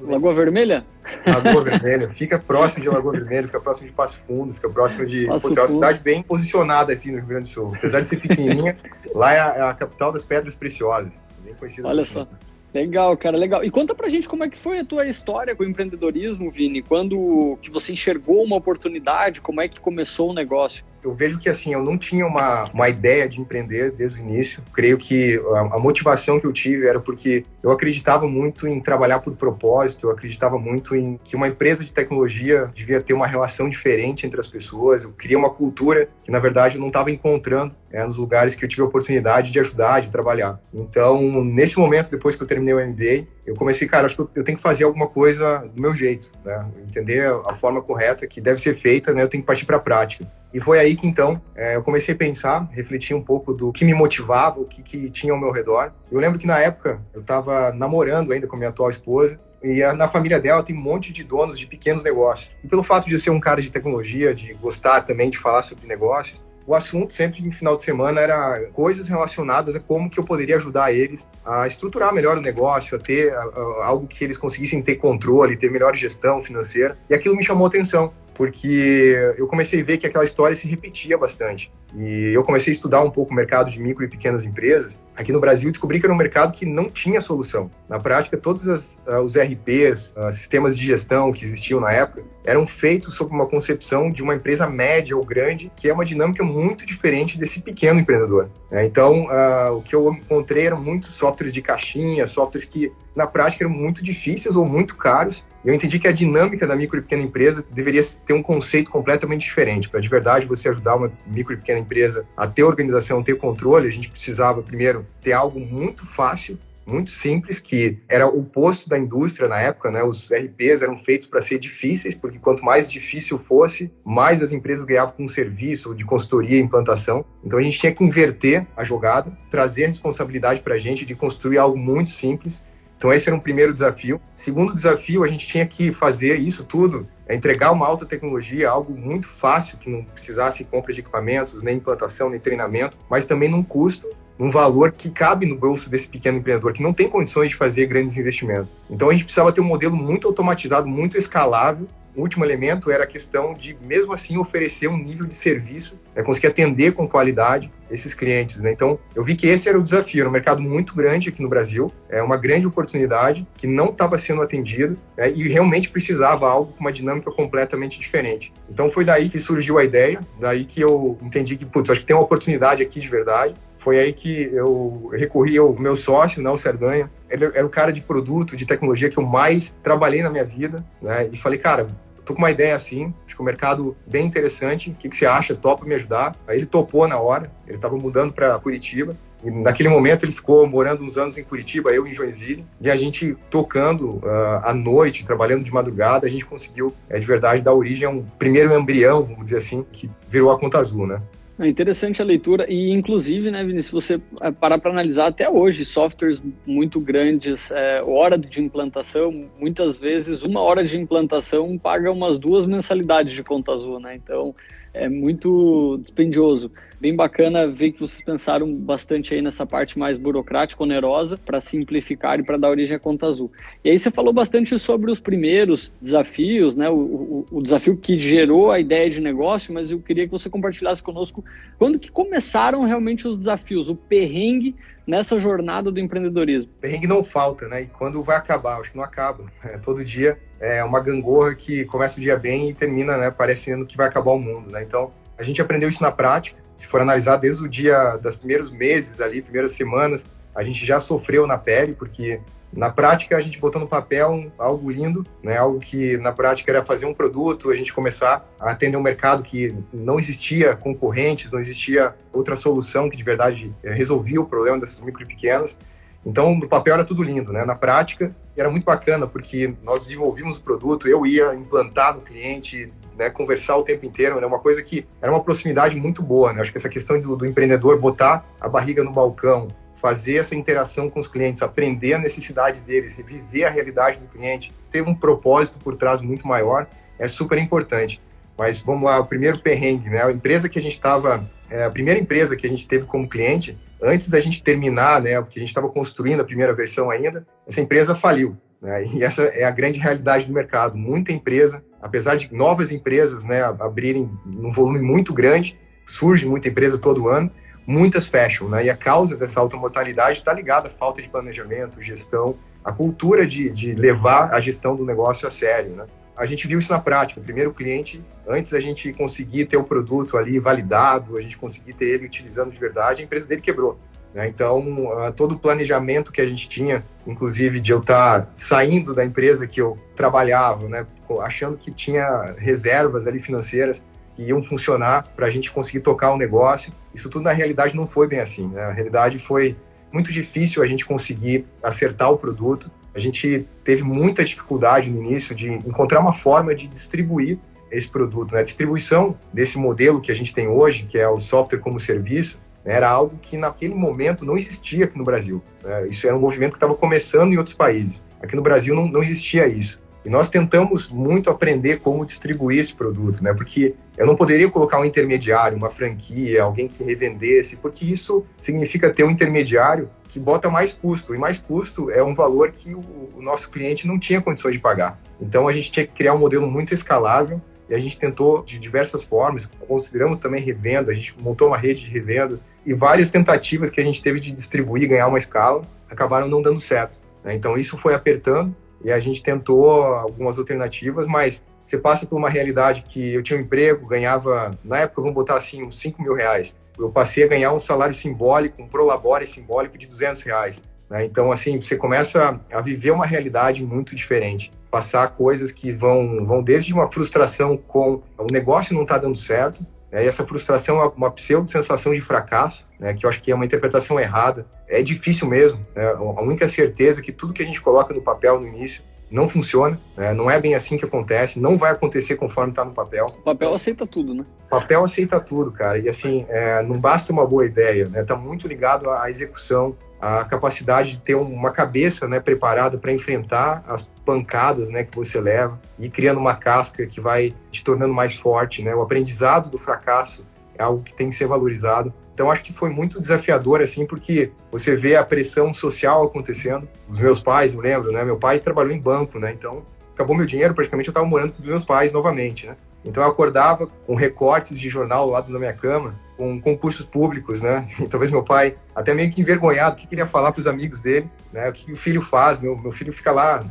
Lagoa 0.02 0.34
Vermelha? 0.34 0.84
Lagoa 1.26 1.64
Vermelha. 1.64 2.10
Fica 2.14 2.40
próximo 2.40 2.84
de 2.84 2.90
Lagoa 2.90 3.14
Vermelha, 3.14 3.44
fica 3.44 3.60
próximo 3.60 3.88
de 3.88 3.94
Passo 3.94 4.20
Fundo, 4.28 4.54
fica 4.54 4.70
próximo 4.70 5.06
de... 5.06 5.28
Passo 5.28 5.48
Putz, 5.48 5.58
é 5.58 5.62
uma 5.62 5.68
cidade 5.68 6.00
bem 6.00 6.24
posicionada, 6.24 6.92
assim, 6.92 7.12
no 7.12 7.18
Rio 7.18 7.28
Grande 7.28 7.46
do 7.46 7.50
Sul. 7.50 7.74
Apesar 7.76 8.02
de 8.02 8.10
ser 8.10 8.18
pequenininha, 8.18 8.76
lá 9.14 9.34
é 9.34 9.40
a, 9.40 9.56
é 9.56 9.62
a, 9.62 9.74
capital 9.74 10.12
das 10.12 10.24
pedras 10.24 10.56
preciosas. 10.56 11.14
Bem 11.44 11.54
conhecida. 11.54 11.88
Olha 11.88 12.04
só. 12.04 12.28
Legal, 12.74 13.18
cara, 13.18 13.36
legal. 13.36 13.64
E 13.64 13.72
conta 13.72 13.96
pra 13.96 14.10
gente 14.10 14.30
como 14.30 14.44
é 14.44 14.50
que 14.50 14.58
foi 14.58 14.80
a 14.80 14.86
tua 14.86 15.08
história 15.08 15.56
com 15.56 15.64
o 15.64 15.68
empreendedorismo, 15.68 16.52
Vini. 16.52 16.84
Quando 16.84 17.58
que 17.62 17.72
você 17.72 17.94
enxergou 17.94 18.44
uma 18.44 18.56
oportunidade, 18.56 19.42
como 19.42 19.60
é 19.60 19.68
que 19.68 19.80
começou 19.80 20.30
o 20.30 20.34
negócio? 20.34 20.86
Eu 21.04 21.14
vejo 21.14 21.40
que 21.40 21.50
assim 21.50 21.74
eu 21.74 21.84
não 21.84 21.98
tinha 21.98 22.26
uma, 22.26 22.66
uma 22.74 22.90
ideia 22.90 23.28
de 23.28 23.40
empreender 23.40 23.92
desde 23.92 24.20
o 24.20 24.24
início. 24.24 24.62
Creio 24.74 24.98
que 24.98 25.42
a, 25.56 25.76
a, 25.76 25.80
motivação 25.80 26.40
que 26.40 26.46
eu 26.46 26.54
tive 26.54 26.88
era 26.88 27.00
porque 27.00 27.44
eu 27.64 27.72
acreditava 27.72 28.28
muito 28.28 28.68
em 28.68 28.80
trabalhar 28.80 29.20
por 29.20 29.36
propósito, 29.36 30.08
eu 30.08 30.12
acreditava 30.12 30.58
muito 30.58 30.96
em 30.96 31.20
que 31.24 31.36
uma 31.36 31.48
empresa 31.48 31.84
de 31.84 31.92
tecnologia 31.92 32.70
devia 32.74 33.02
ter 33.02 33.14
uma 33.14 33.28
relação 33.28 33.70
diferente 33.70 34.26
entre 34.26 34.40
as 34.40 34.48
pessoas. 34.48 35.04
Eu 35.04 35.12
queria 35.14 35.38
uma 35.38 35.50
cultura 35.50 36.10
que 36.24 36.32
na 36.32 36.40
verdade 36.40 36.76
eu 36.76 36.82
não 36.82 36.88
estava 36.88 37.12
encontrando 37.12 37.76
é, 37.92 38.04
nos 38.04 38.18
lugares 38.18 38.56
que 38.56 38.64
eu 38.64 38.70
tive 38.70 38.82
a 38.82 38.86
oportunidade 38.86 39.52
de 39.52 39.60
ajudar, 39.60 40.02
de 40.02 40.10
trabalhar. 40.10 40.60
Então, 40.74 41.44
nesse 41.44 41.78
momento, 41.78 42.12
depois 42.12 42.36
que 42.36 42.44
eu 42.44 42.48
terminei 42.48 42.74
o 42.74 42.88
MBA, 42.88 43.28
eu 43.46 43.56
comecei, 43.56 43.88
cara, 43.88 44.06
acho 44.06 44.16
que 44.16 44.22
eu, 44.22 44.30
eu 44.36 44.44
tenho 44.44 44.58
que 44.58 44.64
fazer 44.64 44.84
alguma 44.84 45.08
coisa 45.08 45.68
do 45.74 45.82
meu 45.82 45.94
jeito, 45.94 46.32
né? 46.46 46.66
Entender 46.88 47.26
a 47.46 47.56
forma 47.56 47.82
correta 47.82 48.28
que 48.28 48.40
deve 48.40 48.62
ser 48.62 48.80
feita, 48.80 49.14
né? 49.14 49.24
Eu 49.24 49.28
tenho 49.28 49.42
que 49.42 49.48
partir 49.48 49.66
para 49.66 49.78
a 49.78 49.80
prática. 49.80 50.26
E 50.54 50.60
foi 50.60 50.80
aí 50.80 50.96
que 50.96 51.08
então 51.08 51.42
é, 51.56 51.76
eu 51.76 51.84
comecei 51.84 52.14
a 52.14 52.18
pensar, 52.18 52.68
refletir 52.72 53.16
um 53.16 53.22
pouco 53.22 53.54
do 53.54 53.72
que 53.72 53.86
me 53.86 53.94
motivava, 53.94 54.60
o 54.60 54.66
que, 54.66 54.82
que 54.82 55.10
tinha 55.10 55.32
ao 55.32 55.40
meu 55.40 55.52
redor. 55.52 55.92
Eu 56.12 56.20
lembro 56.20 56.40
que 56.40 56.48
na 56.48 56.60
época 56.60 57.00
eu 57.14 57.22
estava 57.22 57.72
namorando 57.72 58.32
ainda 58.32 58.48
com 58.48 58.56
a 58.56 58.60
minha 58.60 58.70
atual 58.70 58.90
esposa 58.90 59.40
e 59.62 59.82
na 59.94 60.08
família 60.08 60.40
dela 60.40 60.64
tem 60.64 60.76
um 60.76 60.82
monte 60.82 61.12
de 61.12 61.24
donos 61.24 61.60
de 61.60 61.68
pequenos 61.68 62.04
negócios. 62.04 62.50
E 62.64 62.68
pelo 62.68 62.82
fato 62.82 63.08
de 63.08 63.14
eu 63.14 63.20
ser 63.20 63.30
um 63.30 63.40
cara 63.40 63.62
de 63.62 63.70
tecnologia, 63.70 64.34
de 64.34 64.54
gostar 64.54 65.02
também 65.02 65.30
de 65.30 65.38
falar 65.38 65.64
sobre 65.64 65.86
negócios, 65.86 66.42
o 66.66 66.76
assunto 66.76 67.16
sempre 67.16 67.42
no 67.42 67.52
final 67.52 67.76
de 67.76 67.84
semana 67.84 68.22
era 68.22 68.62
coisas 68.74 69.08
relacionadas 69.08 69.76
a 69.76 69.80
como 69.80 70.08
que 70.08 70.20
eu 70.20 70.24
poderia 70.24 70.56
ajudar 70.58 70.94
eles 70.94 71.28
a 71.44 71.66
estruturar 71.66 72.14
melhor 72.14 72.38
o 72.38 72.42
negócio, 72.42 72.96
a 72.96 73.00
ter 73.00 73.34
algo 73.82 74.06
que 74.06 74.24
eles 74.24 74.38
conseguissem 74.38 74.80
ter 74.80 74.98
controle, 74.98 75.58
ter 75.58 75.72
melhor 75.72 75.96
gestão 75.96 76.44
financeira. 76.44 76.96
E 77.10 77.16
aquilo 77.16 77.36
me 77.36 77.44
chamou 77.44 77.66
atenção 77.66 78.14
porque 78.40 79.36
eu 79.38 79.48
comecei 79.48 79.82
a 79.82 79.84
ver 79.84 79.98
que 79.98 80.08
aquela 80.08 80.24
história 80.24 80.56
se 80.56 80.66
repetia 80.66 81.18
bastante. 81.18 81.70
E 81.96 82.32
eu 82.34 82.44
comecei 82.44 82.72
a 82.72 82.76
estudar 82.76 83.02
um 83.02 83.10
pouco 83.10 83.32
o 83.32 83.36
mercado 83.36 83.70
de 83.70 83.80
micro 83.80 84.04
e 84.04 84.08
pequenas 84.08 84.44
empresas 84.44 84.98
aqui 85.20 85.34
no 85.34 85.40
Brasil, 85.42 85.70
descobri 85.70 86.00
que 86.00 86.06
era 86.06 86.14
um 86.14 86.18
mercado 86.18 86.54
que 86.54 86.66
não 86.66 86.90
tinha 86.90 87.20
solução. 87.20 87.70
Na 87.90 88.00
prática, 88.00 88.38
todos 88.38 88.66
as, 88.70 88.98
uh, 89.06 89.20
os 89.20 89.36
RPs, 89.36 90.14
uh, 90.16 90.32
sistemas 90.32 90.78
de 90.78 90.86
gestão 90.86 91.34
que 91.34 91.44
existiam 91.44 91.82
na 91.82 91.92
época, 91.92 92.24
eram 92.46 92.66
feitos 92.66 93.16
sob 93.16 93.30
uma 93.34 93.46
concepção 93.46 94.10
de 94.10 94.24
uma 94.24 94.34
empresa 94.34 94.66
média 94.66 95.18
ou 95.18 95.26
grande, 95.26 95.70
que 95.76 95.90
é 95.90 95.94
uma 95.94 96.06
dinâmica 96.06 96.42
muito 96.42 96.86
diferente 96.86 97.38
desse 97.38 97.60
pequeno 97.60 98.00
empreendedor. 98.00 98.50
Né? 98.72 98.86
Então, 98.86 99.26
uh, 99.26 99.76
o 99.76 99.82
que 99.82 99.94
eu 99.94 100.10
encontrei 100.14 100.68
eram 100.68 100.82
muitos 100.82 101.16
softwares 101.16 101.54
de 101.54 101.62
caixinha, 101.62 102.26
softwares 102.26 102.66
que 102.66 102.90
na 103.14 103.28
prática 103.28 103.66
eram 103.66 103.74
muito 103.74 104.02
difíceis 104.02 104.56
ou 104.56 104.66
muito 104.66 104.96
caros. 104.96 105.44
E 105.66 105.68
eu 105.68 105.74
entendi 105.74 106.00
que 106.00 106.08
a 106.08 106.14
dinâmica 106.14 106.66
da 106.66 106.74
micro 106.74 106.98
e 106.98 107.02
pequena 107.02 107.24
empresa 107.24 107.66
deveria 107.70 108.02
ter 108.26 108.32
um 108.32 108.42
conceito 108.42 108.90
completamente 108.90 109.42
diferente. 109.42 109.90
Para 109.90 110.00
de 110.00 110.08
verdade 110.08 110.46
você 110.46 110.70
ajudar 110.70 110.96
uma 110.96 111.12
micro 111.28 111.54
e 111.54 111.58
pequena 111.58 111.79
empresa 111.80 112.26
a 112.36 112.48
ter 112.48 112.64
organização, 112.64 113.24
ter 113.24 113.38
controle, 113.38 113.88
a 113.88 113.92
gente 113.92 114.10
precisava 114.10 114.62
primeiro 114.62 115.06
ter 115.22 115.34
algo 115.34 115.60
muito 115.60 116.06
fácil 116.06 116.58
muito 116.90 117.12
simples, 117.12 117.60
que 117.60 117.98
era 118.10 118.28
o 118.28 118.40
oposto 118.40 118.90
da 118.90 118.98
indústria 118.98 119.48
na 119.48 119.60
época, 119.60 119.92
né? 119.92 120.04
Os 120.04 120.30
RPs 120.32 120.82
eram 120.82 120.98
feitos 120.98 121.28
para 121.28 121.40
ser 121.40 121.60
difíceis, 121.60 122.16
porque 122.16 122.40
quanto 122.40 122.66
mais 122.66 122.92
difícil 122.92 123.38
fosse, 123.38 123.92
mais 124.04 124.42
as 124.42 124.52
empresas 124.52 124.84
ganhavam 124.84 125.14
com 125.14 125.28
serviço 125.28 125.94
de 125.94 126.04
consultoria 126.04 126.58
e 126.58 126.62
implantação. 126.62 127.24
Então 127.44 127.60
a 127.60 127.62
gente 127.62 127.80
tinha 127.80 127.94
que 127.94 128.04
inverter 128.04 128.66
a 128.76 128.84
jogada, 128.84 129.32
trazer 129.50 129.86
a 129.86 129.88
responsabilidade 129.88 130.62
para 130.62 130.76
a 130.76 130.80
gente 130.80 131.06
de 131.06 131.16
construir 131.16 131.58
algo 131.58 131.78
muito 131.78 132.10
simples. 132.12 132.64
Então 132.98 133.14
esse 133.14 133.30
era 133.30 133.36
um 133.36 133.40
primeiro 133.40 133.74
desafio. 133.74 134.20
Segundo 134.36 134.74
desafio, 134.74 135.24
a 135.24 135.28
gente 135.28 135.48
tinha 135.48 135.66
que 135.66 135.94
fazer 135.94 136.38
isso 136.38 136.66
tudo, 136.66 137.08
é 137.30 137.36
entregar 137.36 137.72
uma 137.72 137.86
alta 137.86 138.08
tecnologia, 138.08 138.70
algo 138.70 138.92
muito 138.92 139.28
fácil, 139.28 139.78
que 139.78 139.88
não 139.88 140.04
precisasse 140.04 140.64
compra 140.66 140.92
de 140.92 141.00
equipamentos, 141.02 141.62
nem 141.62 141.78
implantação, 141.78 142.28
nem 142.28 142.40
treinamento, 142.40 142.98
mas 143.08 143.26
também 143.26 143.48
num 143.48 143.64
custo 143.64 144.10
um 144.40 144.50
valor 144.50 144.94
que 144.94 145.10
cabe 145.10 145.46
no 145.46 145.56
bolso 145.56 145.90
desse 145.90 146.08
pequeno 146.08 146.38
empreendedor 146.38 146.72
que 146.72 146.82
não 146.82 146.94
tem 146.94 147.10
condições 147.10 147.50
de 147.50 147.56
fazer 147.56 147.86
grandes 147.88 148.18
investimentos. 148.18 148.74
Então 148.90 149.10
a 149.10 149.12
gente 149.12 149.26
precisava 149.26 149.52
ter 149.52 149.60
um 149.60 149.66
modelo 149.66 149.96
muito 149.96 150.28
automatizado, 150.28 150.88
muito 150.88 151.18
escalável. 151.18 151.88
O 152.16 152.22
último 152.22 152.44
elemento 152.44 152.92
era 152.92 153.04
a 153.04 153.08
questão 153.08 153.54
de, 153.54 153.78
mesmo 153.86 154.14
assim, 154.14 154.38
oferecer 154.38 154.88
um 154.88 154.98
nível 154.98 155.26
de 155.26 155.36
serviço, 155.36 155.98
né, 156.16 156.24
conseguir 156.24 156.48
atender 156.48 156.94
com 156.94 157.08
qualidade 157.08 157.72
esses 157.90 158.14
clientes. 158.14 158.64
Né? 158.64 158.72
Então, 158.72 159.00
eu 159.16 159.24
vi 159.24 159.36
que 159.36 159.48
esse 159.48 159.68
era 159.68 159.78
o 159.78 159.84
desafio. 159.84 160.22
Era 160.22 160.30
um 160.30 160.32
mercado 160.32 160.62
muito 160.62 160.96
grande 160.96 161.30
aqui 161.30 161.42
no 161.42 161.50
Brasil, 161.50 161.92
é 162.10 162.22
uma 162.22 162.38
grande 162.38 162.68
oportunidade 162.68 163.48
que 163.58 163.68
não 163.68 163.86
estava 163.86 164.18
sendo 164.18 164.42
atendida 164.42 164.96
né, 165.18 165.32
e 165.32 165.48
realmente 165.48 165.90
precisava 165.90 166.48
algo 166.48 166.74
com 166.74 166.82
uma 166.82 166.92
dinâmica 166.92 167.32
completamente 167.32 168.00
diferente. 168.00 168.52
Então, 168.70 168.90
foi 168.90 169.06
daí 169.06 169.30
que 169.30 169.40
surgiu 169.40 169.78
a 169.78 169.84
ideia, 169.84 170.20
daí 170.40 170.66
que 170.66 170.82
eu 170.82 171.18
entendi 171.22 171.56
que, 171.56 171.66
putz, 171.66 171.90
acho 171.90 172.02
que 172.02 172.06
tem 172.06 172.16
uma 172.16 172.24
oportunidade 172.24 172.84
aqui 172.84 173.00
de 173.00 173.08
verdade 173.08 173.56
foi 173.80 174.00
aí 174.00 174.14
que 174.14 174.50
eu 174.54 175.10
recorri 175.14 175.58
ao 175.58 175.74
meu 175.74 175.96
sócio, 175.96 176.42
né, 176.42 176.50
o 176.50 176.58
Serdanha. 176.58 177.10
Ele 177.30 177.46
era 177.46 177.66
o 177.66 177.70
cara 177.70 177.92
de 177.92 178.02
produto, 178.02 178.56
de 178.56 178.66
tecnologia 178.66 179.10
que 179.10 179.18
eu 179.18 179.26
mais 179.26 179.74
trabalhei 179.84 180.22
na 180.22 180.30
minha 180.30 180.44
vida, 180.44 180.84
né? 181.02 181.30
E 181.32 181.38
falei, 181.38 181.60
cara, 181.60 181.88
tô 182.26 182.34
com 182.34 182.40
uma 182.40 182.52
ideia 182.52 182.76
assim, 182.76 183.14
acho 183.26 183.36
que 183.36 183.42
o 183.42 183.44
um 183.44 183.46
mercado 183.46 183.96
bem 184.06 184.26
interessante, 184.26 184.92
o 184.92 184.94
que, 184.94 185.10
que 185.10 185.18
você 185.18 185.26
acha? 185.26 185.56
Topa 185.56 185.86
me 185.86 185.96
ajudar? 185.96 186.36
Aí 186.48 186.58
ele 186.58 186.66
topou 186.66 187.08
na 187.08 187.18
hora, 187.18 187.50
ele 187.66 187.78
estava 187.78 187.96
mudando 187.98 188.34
para 188.34 188.60
Curitiba. 188.60 189.16
E 189.44 189.50
naquele 189.50 189.88
momento 189.88 190.26
ele 190.26 190.34
ficou 190.34 190.68
morando 190.68 191.02
uns 191.02 191.18
anos 191.18 191.38
em 191.38 191.44
Curitiba, 191.44 191.92
eu 191.92 192.06
em 192.06 192.14
Joinville, 192.14 192.66
e 192.82 192.92
a 192.92 192.96
gente 192.98 193.38
tocando 193.50 194.18
uh, 194.18 194.60
à 194.64 194.74
noite, 194.74 195.26
trabalhando 195.26 195.64
de 195.64 195.72
madrugada, 195.72 196.28
a 196.28 196.30
gente 196.30 196.46
conseguiu, 196.46 196.94
é, 197.10 197.18
de 197.18 197.26
verdade, 197.26 197.64
dar 197.64 197.74
origem 197.74 198.06
a 198.06 198.10
um 198.10 198.22
primeiro 198.38 198.78
embrião, 198.78 199.24
vamos 199.24 199.46
dizer 199.46 199.58
assim, 199.58 199.86
que 199.94 200.10
virou 200.30 200.52
a 200.52 200.60
Conta 200.60 200.80
Azul, 200.80 201.08
né? 201.08 201.22
É 201.60 201.68
interessante 201.68 202.22
a 202.22 202.26
leitura 202.26 202.66
e, 202.72 202.90
inclusive, 202.90 203.52
né, 203.52 203.62
Vinícius, 203.66 204.06
se 204.06 204.16
você 204.16 204.22
é, 204.42 204.50
parar 204.50 204.80
para 204.80 204.92
analisar 204.92 205.28
até 205.28 205.50
hoje, 205.50 205.84
softwares 205.84 206.42
muito 206.66 207.02
grandes, 207.02 207.70
é, 207.72 208.02
hora 208.02 208.38
de 208.38 208.62
implantação, 208.62 209.30
muitas 209.60 209.98
vezes 209.98 210.42
uma 210.44 210.62
hora 210.62 210.86
de 210.86 210.98
implantação 210.98 211.78
paga 211.78 212.10
umas 212.14 212.40
duas 212.40 212.66
mensalidades 212.66 213.34
de 213.34 213.44
conta 213.44 213.74
azul, 213.74 214.00
né? 214.00 214.16
Então, 214.16 214.56
é 214.94 215.10
muito 215.10 215.98
dispendioso. 216.00 216.72
Bem 217.00 217.16
bacana 217.16 217.66
ver 217.66 217.94
que 217.94 218.02
vocês 218.02 218.22
pensaram 218.22 218.76
bastante 218.76 219.34
aí 219.34 219.42
nessa 219.42 219.66
parte 219.66 219.98
mais 219.98 220.18
burocrática, 220.18 220.84
onerosa, 220.84 221.38
para 221.38 221.62
simplificar 221.62 222.40
e 222.42 222.44
para 222.44 222.58
dar 222.58 222.70
origem 222.70 222.98
à 222.98 223.00
conta 223.00 223.26
azul. 223.26 223.50
E 223.86 223.90
aí 223.90 223.98
você 223.98 224.12
falou 224.12 224.34
bastante 224.34 224.78
sobre 224.78 225.10
os 225.10 225.18
primeiros 225.18 225.94
desafios, 226.02 226.76
né? 226.76 226.90
O, 226.90 226.96
o, 226.98 227.46
o, 227.52 227.64
desafio 227.64 227.96
que 227.96 228.20
gerou 228.20 228.70
a 228.70 228.82
ideia 228.82 229.10
de 229.10 229.22
negócio, 229.22 229.74
mas 229.74 229.92
eu 229.92 230.00
queria 230.02 230.26
que 230.26 230.32
você 230.32 230.50
compartilhasse 230.50 231.02
conosco 231.02 231.44
quando 231.78 231.98
que 231.98 232.12
começaram 232.12 232.84
realmente 232.84 233.30
os 233.30 233.38
desafios, 233.38 233.88
o 233.88 233.96
perrengue 233.96 234.76
nessa 235.08 235.40
jornada 235.40 235.90
do 235.90 236.02
empreendedorismo. 236.02 236.70
Perrengue 236.82 237.08
não 237.08 237.24
falta, 237.24 237.66
né? 237.70 237.84
E 237.84 237.86
quando 237.88 238.22
vai 238.22 238.36
acabar? 238.36 238.78
Acho 238.78 238.92
que 238.92 238.98
não 238.98 239.06
acaba. 239.06 239.46
É, 239.64 239.78
todo 239.78 240.04
dia 240.04 240.38
é 240.60 240.84
uma 240.84 241.00
gangorra 241.00 241.56
que 241.56 241.86
começa 241.86 242.18
o 242.18 242.22
dia 242.22 242.36
bem 242.36 242.70
e 242.70 242.74
termina, 242.74 243.18
né, 243.18 243.32
parecendo 243.32 243.86
que 243.86 243.96
vai 243.96 244.08
acabar 244.08 244.32
o 244.32 244.40
mundo, 244.40 244.70
né? 244.70 244.84
Então, 244.84 245.14
a 245.38 245.44
gente 245.44 245.62
aprendeu 245.62 245.88
isso 245.88 246.04
na 246.04 246.12
prática. 246.12 246.60
Se 246.80 246.88
for 246.88 247.02
analisar 247.02 247.36
desde 247.36 247.62
o 247.62 247.68
dia 247.68 248.16
das 248.24 248.38
primeiros 248.38 248.72
meses 248.72 249.20
ali, 249.20 249.42
primeiras 249.42 249.74
semanas, 249.74 250.26
a 250.56 250.64
gente 250.64 250.86
já 250.86 250.98
sofreu 251.02 251.46
na 251.46 251.58
pele, 251.58 251.94
porque 251.94 252.40
na 252.72 252.90
prática 252.90 253.36
a 253.36 253.42
gente 253.42 253.60
botou 253.60 253.82
no 253.82 253.88
papel 253.88 254.50
algo 254.58 254.90
lindo, 254.90 255.26
né? 255.44 255.58
Algo 255.58 255.78
que 255.78 256.16
na 256.16 256.32
prática 256.32 256.72
era 256.72 256.86
fazer 256.86 257.06
um 257.06 257.14
produto, 257.14 257.70
a 257.70 257.76
gente 257.76 257.92
começar 257.92 258.48
a 258.58 258.72
atender 258.72 258.96
um 258.96 259.02
mercado 259.02 259.44
que 259.44 259.76
não 259.92 260.18
existia 260.18 260.74
concorrentes, 260.74 261.52
não 261.52 261.60
existia 261.60 262.16
outra 262.32 262.56
solução 262.56 263.10
que 263.10 263.18
de 263.18 263.24
verdade 263.24 263.74
eh, 263.84 263.92
resolvia 263.94 264.40
o 264.40 264.46
problema 264.46 264.80
dessas 264.80 265.02
micro 265.02 265.24
e 265.24 265.26
pequenas. 265.26 265.78
Então, 266.26 266.56
no 266.56 266.68
papel 266.68 266.96
era 266.96 267.06
tudo 267.06 267.24
lindo, 267.24 267.54
né? 267.54 267.64
Na 267.64 267.76
prática, 267.76 268.36
era 268.56 268.70
muito 268.70 268.84
bacana, 268.84 269.26
porque 269.26 269.74
nós 269.84 270.04
desenvolvimos 270.04 270.58
o 270.58 270.62
produto, 270.62 271.08
eu 271.08 271.26
ia 271.26 271.56
implantar 271.56 272.16
no 272.16 272.22
cliente, 272.22 272.92
né, 273.18 273.30
conversar 273.30 273.78
o 273.78 273.84
tempo 273.84 274.06
inteiro, 274.06 274.34
era 274.34 274.42
né? 274.42 274.48
uma 274.48 274.60
coisa 274.60 274.82
que 274.84 275.06
era 275.22 275.32
uma 275.32 275.44
proximidade 275.44 275.96
muito 275.96 276.22
boa, 276.22 276.52
né? 276.54 276.62
Acho 276.62 276.72
que 276.72 276.78
essa 276.78 276.90
questão 276.90 277.20
do, 277.20 277.36
do 277.36 277.46
empreendedor 277.46 278.00
botar 278.00 278.46
a 278.60 278.68
barriga 278.68 279.04
no 279.04 279.12
balcão, 279.12 279.68
fazer 279.98 280.38
essa 280.38 280.56
interação 280.56 281.10
com 281.10 281.20
os 281.20 281.28
clientes, 281.28 281.62
aprender 281.62 282.14
a 282.14 282.20
necessidade 282.20 282.80
deles, 282.82 283.16
viver 283.18 283.66
a 283.66 283.70
realidade 283.70 284.20
do 284.20 284.28
cliente, 284.28 284.74
ter 284.92 285.02
um 285.02 285.14
propósito 285.14 285.78
por 285.80 285.96
trás 285.96 286.22
muito 286.22 286.48
maior, 286.48 286.88
é 287.18 287.28
super 287.28 287.58
importante. 287.58 288.22
Mas 288.60 288.82
vamos 288.82 289.04
lá, 289.04 289.18
o 289.18 289.26
primeiro 289.26 289.58
perrengue, 289.60 290.10
né? 290.10 290.22
A 290.22 290.30
empresa 290.30 290.68
que 290.68 290.78
a 290.78 290.82
gente 290.82 290.92
estava, 290.92 291.50
é, 291.70 291.86
a 291.86 291.90
primeira 291.90 292.20
empresa 292.20 292.58
que 292.58 292.68
a 292.68 292.70
gente 292.70 292.86
teve 292.86 293.06
como 293.06 293.26
cliente, 293.26 293.78
antes 294.04 294.28
da 294.28 294.38
gente 294.42 294.62
terminar, 294.62 295.22
né? 295.22 295.40
Porque 295.40 295.58
a 295.58 295.62
gente 295.62 295.70
estava 295.70 295.88
construindo 295.88 296.42
a 296.42 296.44
primeira 296.44 296.74
versão 296.74 297.10
ainda, 297.10 297.48
essa 297.66 297.80
empresa 297.80 298.16
faliu. 298.16 298.58
Né? 298.82 299.06
E 299.14 299.24
essa 299.24 299.44
é 299.44 299.64
a 299.64 299.72
grande 299.72 299.98
realidade 299.98 300.46
do 300.46 300.52
mercado. 300.52 300.98
Muita 300.98 301.32
empresa, 301.32 301.82
apesar 302.02 302.36
de 302.36 302.54
novas 302.54 302.92
empresas, 302.92 303.46
né, 303.46 303.64
abrirem 303.64 304.30
num 304.46 304.74
volume 304.74 305.00
muito 305.00 305.34
grande, 305.34 305.80
surge 306.06 306.46
muita 306.46 306.68
empresa 306.68 306.98
todo 306.98 307.30
ano, 307.30 307.50
muitas 307.88 308.28
fecham, 308.28 308.68
né? 308.68 308.84
E 308.84 308.90
a 308.90 308.98
causa 308.98 309.38
dessa 309.38 309.62
alta 309.62 309.78
mortalidade 309.78 310.40
está 310.40 310.52
ligada 310.52 310.90
à 310.90 310.92
falta 310.92 311.22
de 311.22 311.30
planejamento, 311.30 312.02
gestão, 312.02 312.58
a 312.84 312.92
cultura 312.92 313.48
de, 313.48 313.70
de 313.70 313.94
levar 313.94 314.54
a 314.54 314.60
gestão 314.60 314.98
do 314.98 315.06
negócio 315.06 315.48
a 315.48 315.52
sério, 315.52 315.92
né? 315.92 316.06
A 316.40 316.46
gente 316.46 316.66
viu 316.68 316.80
isso 316.80 316.92
na 316.92 317.00
prática. 317.00 317.42
O 317.42 317.44
primeiro 317.44 317.74
cliente, 317.74 318.24
antes 318.48 318.72
da 318.72 318.80
gente 318.80 319.12
conseguir 319.12 319.66
ter 319.66 319.76
o 319.76 319.84
produto 319.84 320.38
ali 320.38 320.58
validado, 320.58 321.38
a 321.38 321.42
gente 321.42 321.58
conseguir 321.58 321.94
ter 321.94 322.06
ele 322.06 322.26
utilizando 322.26 322.72
de 322.72 322.80
verdade, 322.80 323.22
a 323.22 323.26
empresa 323.26 323.46
dele 323.46 323.62
quebrou. 323.62 324.00
Né? 324.34 324.48
Então, 324.48 324.80
uh, 324.80 325.34
todo 325.34 325.56
o 325.56 325.60
planejamento 325.60 326.32
que 326.32 326.40
a 326.40 326.48
gente 326.48 326.70
tinha, 326.70 327.04
inclusive 327.28 327.82
de 327.82 327.92
eu 327.92 328.00
estar 328.00 328.44
tá 328.44 328.52
saindo 328.56 329.14
da 329.14 329.26
empresa 329.26 329.68
que 329.68 329.82
eu 329.82 329.98
trabalhava, 330.16 330.88
né? 330.88 331.06
achando 331.42 331.78
que 331.78 331.92
tinha 331.92 332.56
reservas 332.58 333.28
ali 333.28 333.40
financeiras 333.40 334.02
que 334.34 334.44
iam 334.44 334.64
funcionar 334.64 335.28
para 335.36 335.48
a 335.48 335.50
gente 335.50 335.70
conseguir 335.70 336.00
tocar 336.00 336.32
o 336.32 336.38
negócio, 336.38 336.94
isso 337.14 337.30
tudo 337.30 337.44
na 337.44 337.52
realidade 337.52 337.98
não 337.98 338.08
foi 338.08 338.28
bem 338.28 338.40
assim. 338.40 338.66
Né? 338.68 338.82
A 338.82 338.92
realidade 338.92 339.40
foi 339.40 339.76
muito 340.10 340.32
difícil 340.32 340.82
a 340.82 340.88
gente 340.88 341.06
conseguir 341.06 341.66
acertar 341.84 342.32
o 342.32 342.38
produto 342.38 342.90
a 343.14 343.20
gente 343.20 343.66
teve 343.84 344.04
muita 344.04 344.44
dificuldade 344.44 345.10
no 345.10 345.24
início 345.24 345.56
de 345.56 345.70
encontrar 345.70 346.20
uma 346.20 346.34
forma 346.34 346.76
de 346.76 346.88
distribuir 346.88 347.58
esse 347.92 348.08
produto. 348.08 348.54
Né? 348.54 348.62
A 348.62 348.64
distribuição 348.64 349.36
desse 349.54 349.78
modelo 349.78 350.22
que 350.22 350.32
a 350.32 350.36
gente 350.36 350.54
tem 350.54 350.68
hoje, 350.68 351.04
que 351.04 351.18
é 351.18 351.28
o 351.28 351.40
software 351.40 351.80
como 351.80 352.00
serviço, 352.00 352.60
né, 352.86 352.94
era 352.94 353.10
algo 353.10 353.38
que 353.42 353.58
naquele 353.58 353.96
momento 353.96 354.46
não 354.46 354.58
existia 354.58 355.06
aqui 355.06 355.18
no 355.18 355.24
Brasil. 355.24 355.62
Né? 355.84 356.08
Isso 356.08 356.28
era 356.28 356.36
um 356.36 356.40
movimento 356.40 356.72
que 356.72 356.78
estava 356.78 356.96
começando 356.96 357.52
em 357.52 357.58
outros 357.58 357.76
países. 357.76 358.24
Aqui 358.42 358.56
no 358.56 358.62
Brasil 358.62 358.96
não, 358.96 359.08
não 359.08 359.22
existia 359.22 359.68
isso. 359.68 360.00
E 360.24 360.30
nós 360.30 360.50
tentamos 360.50 361.08
muito 361.10 361.50
aprender 361.50 362.00
como 362.00 362.26
distribuir 362.26 362.80
esse 362.80 362.94
produto, 362.94 363.42
né? 363.44 363.54
Porque 363.54 363.96
eu 364.18 364.26
não 364.26 364.36
poderia 364.36 364.70
colocar 364.70 365.00
um 365.00 365.06
intermediário, 365.06 365.78
uma 365.78 365.90
franquia, 365.90 366.64
alguém 366.64 366.88
que 366.88 367.04
revendesse, 367.04 367.78
porque 367.78 368.06
isso 368.06 368.46
significa 368.58 369.10
ter 369.14 369.24
um 369.24 369.32
intermediário 369.32 370.10
que 370.30 370.40
bota 370.40 370.70
mais 370.70 370.94
custo, 370.94 371.34
e 371.34 371.38
mais 371.38 371.58
custo 371.58 372.12
é 372.12 372.22
um 372.22 372.36
valor 372.36 372.72
que 372.72 372.94
o, 372.94 373.42
nosso 373.42 373.70
cliente 373.70 374.08
não 374.08 374.20
tinha 374.20 374.40
condições 374.42 374.74
de 374.74 374.80
pagar. 374.80 375.20
Então 375.42 375.68
a 375.68 375.74
gente 375.74 375.92
tinha 375.92 376.06
que 376.06 376.14
criar 376.14 376.36
um 376.36 376.38
modelo 376.38 376.70
muito 376.70 376.94
escalável, 376.94 377.60
e 377.90 377.96
a 377.96 378.00
gente 378.00 378.20
tentou 378.20 378.62
de 378.62 378.78
diversas 378.78 379.24
formas, 379.24 379.66
consideramos 379.88 380.38
também 380.38 380.62
revenda, 380.62 381.12
a 381.12 381.16
gente 381.16 381.34
montou 381.42 381.70
uma 381.70 381.78
rede 381.78 382.02
de 382.02 382.12
revendas 382.12 382.64
e 382.86 382.94
várias 382.94 383.32
tentativas 383.32 383.90
que 383.90 384.00
a 384.00 384.04
gente 384.04 384.22
teve 384.22 384.40
de 384.40 384.52
distribuir, 384.52 385.10
ganhar 385.10 385.28
uma 385.28 385.40
escala, 385.40 385.82
acabaram 386.08 386.48
não 386.48 386.62
dando 386.62 386.80
certo. 386.80 387.18
Né? 387.44 387.56
Então 387.56 387.76
isso 387.76 387.98
foi 387.98 388.14
apertando 388.14 388.76
e 389.04 389.12
a 389.12 389.20
gente 389.20 389.42
tentou 389.42 389.90
algumas 389.92 390.58
alternativas, 390.58 391.28
mas 391.28 391.64
você 391.84 391.98
passa 391.98 392.26
por 392.26 392.38
uma 392.38 392.50
realidade 392.50 393.02
que 393.02 393.34
eu 393.34 393.42
tinha 393.42 393.58
um 393.58 393.64
emprego, 393.64 394.06
ganhava, 394.06 394.72
na 394.84 395.00
época, 395.00 395.22
vamos 395.22 395.36
botar 395.36 395.56
assim, 395.56 395.84
uns 395.84 396.00
5 396.00 396.22
mil 396.22 396.36
reais. 396.36 396.76
Eu 396.98 397.10
passei 397.10 397.44
a 397.44 397.48
ganhar 397.48 397.74
um 397.74 397.80
salário 397.80 398.14
simbólico, 398.14 398.82
um 398.82 398.88
prolabore 398.88 399.48
simbólico 399.48 399.98
de 399.98 400.06
200 400.06 400.42
reais. 400.44 400.84
Né? 401.10 401.26
Então, 401.26 401.52
assim, 401.52 401.82
você 401.82 401.96
começa 401.96 402.60
a 402.72 402.82
viver 402.82 403.12
uma 403.12 403.26
realidade 403.26 403.84
muito 403.84 404.16
diferente. 404.16 404.70
Passar 404.92 405.30
coisas 405.30 405.72
que 405.72 405.92
vão, 405.92 406.46
vão 406.46 406.62
desde 406.62 406.94
uma 406.94 407.12
frustração 407.12 407.76
com 407.76 408.22
o 408.38 408.48
negócio 408.52 408.94
não 408.94 409.04
está 409.04 409.18
dando 409.18 409.38
certo, 409.38 409.84
né? 410.12 410.24
e 410.24 410.28
essa 410.28 410.46
frustração 410.46 411.02
é 411.02 411.08
uma 411.16 411.32
pseudo-sensação 411.32 412.14
de 412.14 412.22
fracasso, 412.22 412.86
né? 413.00 413.14
que 413.14 413.26
eu 413.26 413.30
acho 413.30 413.42
que 413.42 413.52
é 413.52 413.56
uma 413.56 413.66
interpretação 413.66 414.20
errada. 414.20 414.66
É 414.88 415.02
difícil 415.02 415.48
mesmo. 415.48 415.86
Né? 415.96 416.06
A 416.08 416.42
única 416.42 416.68
certeza 416.68 417.20
é 417.20 417.24
que 417.24 417.32
tudo 417.32 417.54
que 417.54 417.62
a 417.62 417.66
gente 417.66 417.82
coloca 417.82 418.14
no 418.14 418.22
papel 418.22 418.60
no 418.60 418.68
início 418.68 419.04
não 419.32 419.48
funciona, 419.48 420.00
né? 420.18 420.34
não 420.34 420.50
é 420.50 420.60
bem 420.60 420.74
assim 420.74 420.98
que 420.98 421.06
acontece, 421.06 421.60
não 421.60 421.78
vai 421.78 421.92
acontecer 421.92 422.36
conforme 422.36 422.72
está 422.72 422.84
no 422.84 422.92
papel. 422.92 423.28
O 423.28 423.44
papel 423.44 423.74
aceita 423.74 424.08
tudo, 424.08 424.34
né? 424.34 424.44
O 424.66 424.70
papel 424.70 425.04
aceita 425.04 425.40
tudo, 425.40 425.72
cara. 425.72 426.00
E 426.00 426.10
assim, 426.10 426.46
é, 426.50 426.82
não 426.82 427.00
basta 427.00 427.32
uma 427.32 427.46
boa 427.46 427.66
ideia, 427.66 428.10
né? 428.10 428.22
Está 428.22 428.36
muito 428.36 428.68
ligado 428.68 429.10
à 429.10 429.30
execução, 429.30 429.96
à 430.22 430.44
capacidade 430.44 431.12
de 431.12 431.22
ter 431.22 431.36
uma 431.36 431.72
cabeça, 431.72 432.28
né, 432.28 432.40
preparada 432.40 432.98
para 432.98 433.12
enfrentar 433.12 433.84
as 433.88 434.04
pancadas, 434.26 434.90
né, 434.90 435.04
que 435.04 435.16
você 435.16 435.40
leva 435.40 435.80
e 435.98 436.10
criando 436.10 436.40
uma 436.40 436.56
casca 436.56 437.06
que 437.06 437.22
vai 437.22 437.54
te 437.72 437.84
tornando 437.84 438.14
mais 438.14 438.36
forte, 438.36 438.84
né? 438.84 438.94
O 438.94 439.02
aprendizado 439.02 439.70
do 439.70 439.78
fracasso 439.78 440.46
é 440.78 440.84
algo 440.84 441.04
que 441.04 441.14
tem 441.14 441.30
que 441.30 441.36
ser 441.36 441.48
valorizado. 441.48 442.14
Então 442.34 442.50
acho 442.50 442.64
que 442.64 442.72
foi 442.72 442.90
muito 442.90 443.20
desafiador 443.20 443.82
assim, 443.82 444.06
porque 444.06 444.52
você 444.72 444.96
vê 444.96 445.16
a 445.16 445.24
pressão 445.24 445.74
social 445.74 446.24
acontecendo. 446.24 446.88
Os 447.10 447.20
meus 447.20 447.42
pais, 447.42 447.74
eu 447.74 447.82
lembro, 447.82 448.12
né? 448.12 448.24
Meu 448.24 448.38
pai 448.38 448.60
trabalhou 448.60 448.94
em 448.94 449.00
banco, 449.00 449.40
né? 449.40 449.52
Então 449.52 449.84
acabou 450.14 450.36
meu 450.36 450.46
dinheiro, 450.46 450.74
praticamente 450.74 451.10
eu 451.10 451.12
estava 451.12 451.26
morando 451.26 451.54
com 451.54 451.62
os 451.62 451.68
meus 451.68 451.86
pais 451.86 452.12
novamente, 452.12 452.68
né? 452.68 452.76
Então 453.06 453.24
eu 453.24 453.30
acordava 453.30 453.88
com 453.88 454.16
recortes 454.16 454.78
de 454.78 454.90
jornal 454.90 455.24
ao 455.24 455.30
lado 455.30 455.52
da 455.52 455.60
minha 455.60 455.74
cama, 455.74 456.14
com 456.36 456.60
concursos 456.60 457.06
públicos, 457.06 457.62
né? 457.62 457.88
E 458.00 458.08
talvez 458.08 458.32
meu 458.32 458.44
pai, 458.44 458.76
até 458.96 459.14
meio 459.14 459.32
que 459.32 459.42
envergonhado, 459.42 459.96
o 459.96 460.00
que 460.00 460.08
queria 460.08 460.26
falar 460.26 460.52
para 460.52 460.62
os 460.62 460.68
amigos 460.68 461.02
dele, 461.02 461.30
né? 461.52 461.70
O 461.70 461.74
que 461.74 461.92
o 461.92 461.98
filho 461.98 462.22
faz? 462.22 462.60
Meu, 462.60 462.78
meu 462.78 462.92
filho 462.92 463.14
fica 463.14 463.32
lá 463.32 463.64